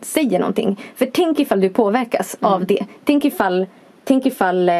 [0.00, 0.80] säger någonting.
[0.96, 2.84] För tänk ifall du påverkas av det.
[3.04, 3.66] Tänk ifall,
[4.04, 4.74] tänk ifall eh,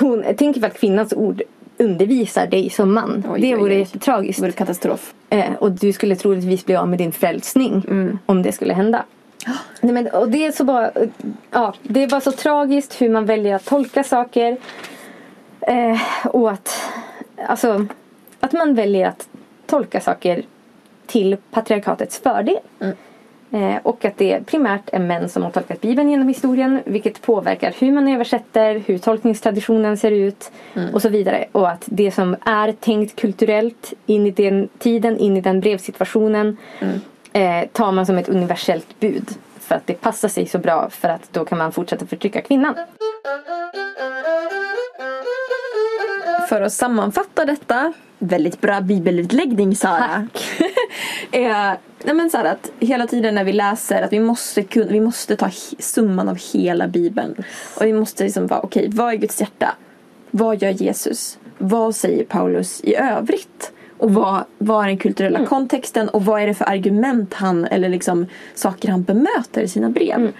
[0.00, 1.42] hon, tänk ifall kvinnans ord
[1.78, 3.24] undervisar dig som man.
[3.28, 4.40] Oj, det vore jättetragiskt.
[4.40, 5.14] det vore katastrof.
[5.30, 7.82] Eh, och du skulle troligtvis bli av med din frälsning
[8.26, 9.04] om det skulle hända.
[9.80, 10.90] Nej, men, och det är så bara,
[11.50, 14.56] ja, det är bara så tragiskt hur man väljer att tolka saker.
[15.60, 16.90] Eh, och att,
[17.48, 17.86] alltså,
[18.40, 19.28] att man väljer att
[19.66, 20.42] tolka saker
[21.06, 22.58] till patriarkatets fördel.
[22.80, 22.88] Eh,
[23.82, 27.92] och att det primärt är män som har tolkat Bibeln genom historien vilket påverkar hur
[27.92, 30.50] man översätter, hur tolkningstraditionen ser ut
[30.92, 31.44] och så vidare.
[31.52, 36.56] Och att det som är tänkt kulturellt in i den tiden, in i den brevsituationen
[37.32, 39.28] eh, tar man som ett universellt bud.
[39.60, 42.74] För att det passar sig så bra för att då kan man fortsätta förtrycka kvinnan.
[46.48, 50.28] För att sammanfatta detta, väldigt bra bibelutläggning Sara.
[51.32, 55.00] är, nej men så att hela tiden när vi läser att vi måste, kunna, vi
[55.00, 57.34] måste ta summan av hela bibeln.
[57.76, 59.74] Och vi måste liksom vara, okej vad är Guds hjärta?
[60.30, 61.38] Vad gör Jesus?
[61.58, 63.72] Vad säger Paulus i övrigt?
[63.98, 67.88] Och vad, vad är den kulturella kontexten och vad är det för argument han, eller
[67.88, 70.32] liksom saker han bemöter i sina brev?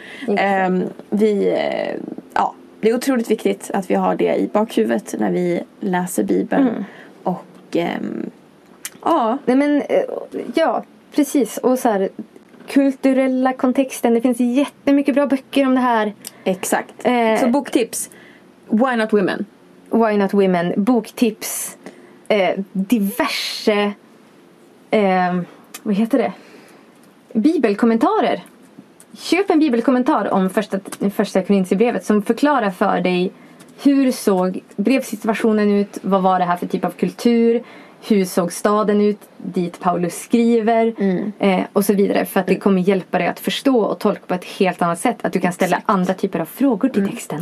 [1.10, 2.00] Vi, eh,
[2.34, 6.66] ja, det är otroligt viktigt att vi har det i bakhuvudet när vi läser Bibeln.
[7.22, 8.30] Och ehm,
[9.06, 10.02] ja, Nej men, eh,
[10.54, 10.84] ja
[11.14, 11.58] precis.
[11.58, 12.08] Och så här,
[12.68, 14.14] kulturella kontexten.
[14.14, 16.14] Det finns jättemycket bra böcker om det här.
[16.44, 16.94] exakt.
[17.02, 17.40] Eh.
[17.40, 18.10] Så boktips.
[18.68, 19.46] Why Not Women?
[19.90, 21.76] Why Not Women, boktips,
[22.28, 23.92] eh, diverse,
[24.90, 25.40] eh,
[25.82, 26.32] vad heter det?
[27.32, 28.44] Bibelkommentarer.
[29.18, 30.80] Köp en bibelkommentar om första,
[31.14, 33.32] första Korinthierbrevet som förklarar för dig
[33.82, 35.98] hur såg brevsituationen ut?
[36.02, 37.62] Vad var det här för typ av kultur?
[38.08, 40.94] Hur såg staden ut dit Paulus skriver?
[41.38, 42.24] Eh, och så vidare.
[42.24, 45.16] För att det kommer hjälpa dig att förstå och tolka på ett helt annat sätt.
[45.22, 47.40] Att du kan ställa andra typer av frågor till texten.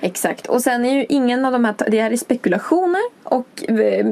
[0.00, 0.46] Exakt.
[0.46, 4.06] Och sen är ju ingen av de här, det här är spekulationer och eh,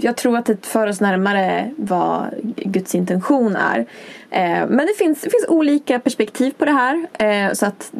[0.00, 2.24] jag tror att det för oss närmare vad
[2.56, 3.78] Guds intention är.
[4.30, 7.06] Eh, Men det finns, det finns olika perspektiv på det här.
[7.18, 7.92] eh, Så att,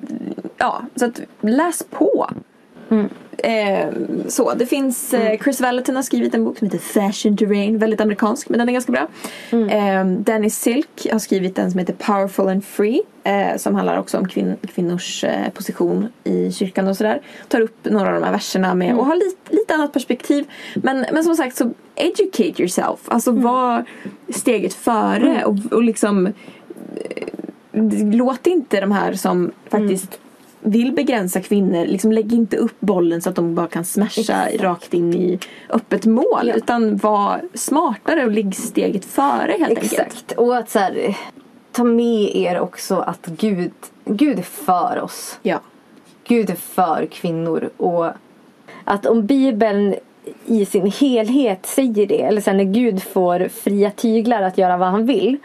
[0.57, 2.31] ja, så att läs på.
[3.43, 3.89] Eh,
[4.29, 8.01] så, det finns, eh, Chris Valentin har skrivit en bok som heter Fashion Terrain, väldigt
[8.01, 9.09] amerikansk men den är ganska bra.
[9.51, 14.19] Eh, Danny Silk har skrivit en som heter Powerful and Free eh, som handlar också
[14.19, 17.21] om kvin- kvinnors eh, position i kyrkan och sådär.
[17.49, 20.45] Tar upp några av de här verserna med och har lite, lite annat perspektiv.
[20.75, 23.85] Men, men som sagt så educate yourself, alltså var
[24.29, 26.33] steget före och, och liksom
[28.13, 30.21] låt inte de här som faktiskt
[30.61, 34.95] vill begränsa kvinnor, liksom lägg inte upp bollen så att de bara kan smasha rakt
[34.95, 35.39] in i
[35.71, 36.49] öppet mål.
[36.49, 36.55] Ja.
[36.55, 39.93] Utan var smartare och ligg steget före helt enkelt.
[39.93, 40.33] Exakt.
[40.33, 41.17] Och att så här,
[41.73, 43.73] ta med er också att Gud,
[44.05, 45.39] Gud är för oss.
[45.43, 45.61] Ja.
[46.25, 47.71] Gud är för kvinnor.
[47.77, 48.07] Och
[48.85, 49.95] att om Bibeln
[50.47, 54.89] i sin helhet säger det, eller sen när Gud får fria tyglar att göra vad
[54.89, 55.37] han vill,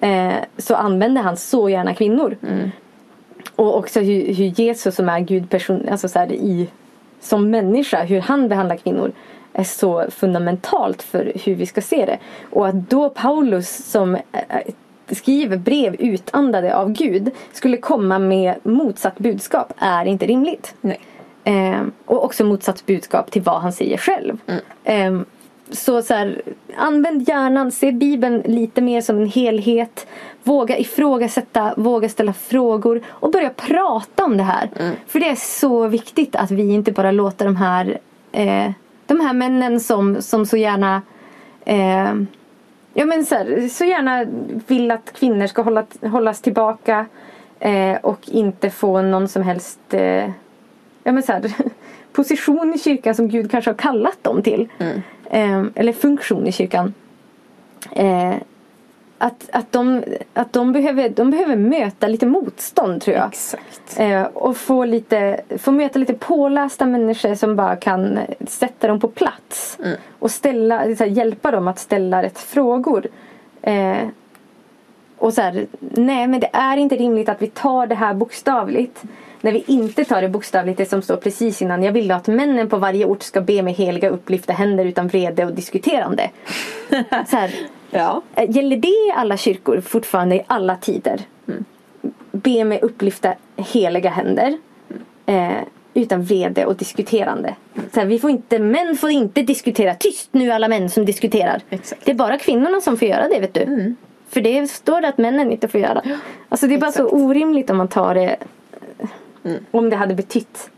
[0.00, 2.36] eh, så använder han så gärna kvinnor.
[3.56, 6.68] Och också hur, hur Jesus som är Gud person, alltså så här, i,
[7.20, 9.12] som människa, hur han behandlar kvinnor
[9.52, 12.18] är så fundamentalt för hur vi ska se det.
[12.50, 14.74] Och att då Paulus som eh,
[15.10, 20.74] skriver brev utandade av Gud skulle komma med motsatt budskap är inte rimligt.
[20.80, 21.00] Nej.
[21.44, 24.38] Eh, och också motsatt budskap till vad han säger själv.
[24.84, 25.20] Eh,
[25.72, 26.42] så, så här,
[26.76, 30.06] använd hjärnan, se Bibeln lite mer som en helhet.
[30.42, 34.70] Våga ifrågasätta, våga ställa frågor och börja prata om det här.
[35.06, 37.98] För det är så viktigt att vi inte bara låter de här,
[38.32, 38.70] eh,
[39.06, 41.02] de här männen som, som så gärna
[41.64, 42.14] eh,
[42.94, 44.24] Ja men så, här, så gärna
[44.66, 47.06] vill att kvinnor ska hålla, hållas tillbaka
[47.58, 50.30] eh, och inte få någon som helst eh,
[51.04, 51.52] ja, men så här,
[52.12, 54.68] position i kyrkan som Gud kanske har kallat dem till.
[54.78, 54.98] Eh,
[55.30, 56.94] eller funktion i kyrkan.
[57.92, 58.34] Eh,
[59.18, 60.04] att, att, de,
[60.34, 63.28] att de, behöver, de behöver möta lite motstånd tror jag.
[63.28, 63.98] Exakt.
[63.98, 69.08] Eh, och få, lite, få möta lite pålästa människor som bara kan sätta dem på
[69.08, 69.78] plats.
[70.18, 73.06] Och ställa, hjälpa dem att ställa rätt frågor.
[75.18, 79.02] Och så här, nej men det är inte rimligt att vi tar det här bokstavligt.
[79.40, 81.82] När vi inte tar det bokstavligt, det som står precis innan.
[81.82, 85.44] Jag vill att männen på varje ort ska be med heliga upplyfta händer utan vrede
[85.46, 86.30] och diskuterande.
[87.30, 87.50] så här,
[87.90, 88.22] Ja.
[88.34, 91.20] Eh, Gäller det i alla kyrkor fortfarande i alla tider?
[92.32, 94.58] Be med upplyfta heliga händer.
[95.26, 95.50] Eh,
[95.94, 97.54] utan vrede och diskuterande.
[97.94, 99.94] Så här, vi får inte, män får inte diskutera.
[99.94, 101.60] Tyst nu alla män som diskuterar.
[101.70, 102.04] Exakt.
[102.04, 103.94] Det är bara kvinnorna som får göra det vet du.
[104.28, 106.02] För det står det att männen inte får göra.
[106.48, 107.14] Alltså det är bara så Exakt.
[107.22, 108.36] orimligt om man tar det.
[109.70, 110.70] Om det hade betytt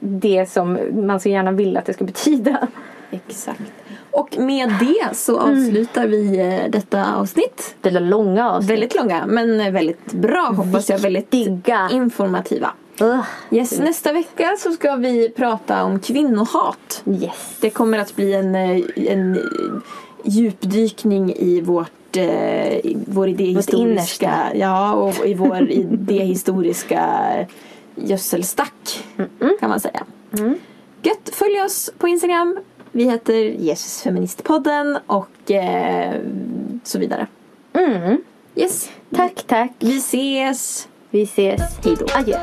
[0.00, 2.68] det som man så gärna vill att det ska betyda.
[3.10, 3.60] Exakt.
[4.10, 7.76] Och med det så avslutar vi eh, detta avsnitt.
[7.80, 8.70] Det är långa avsnitt.
[8.70, 10.98] Väldigt långa men väldigt bra hoppas jag.
[10.98, 11.88] Väldigt Viktiga.
[11.92, 12.72] informativa.
[13.00, 13.24] Ugh.
[13.50, 17.02] Yes, nästa vecka så ska vi prata om kvinnohat.
[17.06, 17.56] Yes.
[17.60, 19.42] Det kommer att bli en, eh, en eh,
[20.24, 27.30] djupdykning i vårt eh, vår idéhistoriska ja, och i vår idéhistoriska
[27.94, 29.04] gödselstack
[29.60, 30.04] kan man säga.
[31.02, 32.58] Gött, följ oss på Instagram.
[32.92, 36.14] Vi heter Jesusfeministpodden och eh,
[36.84, 37.26] så vidare.
[37.72, 38.18] Mm.
[38.54, 39.72] Yes, Tack, tack.
[39.78, 40.88] vi ses.
[41.10, 41.60] Vi ses.
[41.84, 42.06] Hej då.
[42.14, 42.38] Adjö.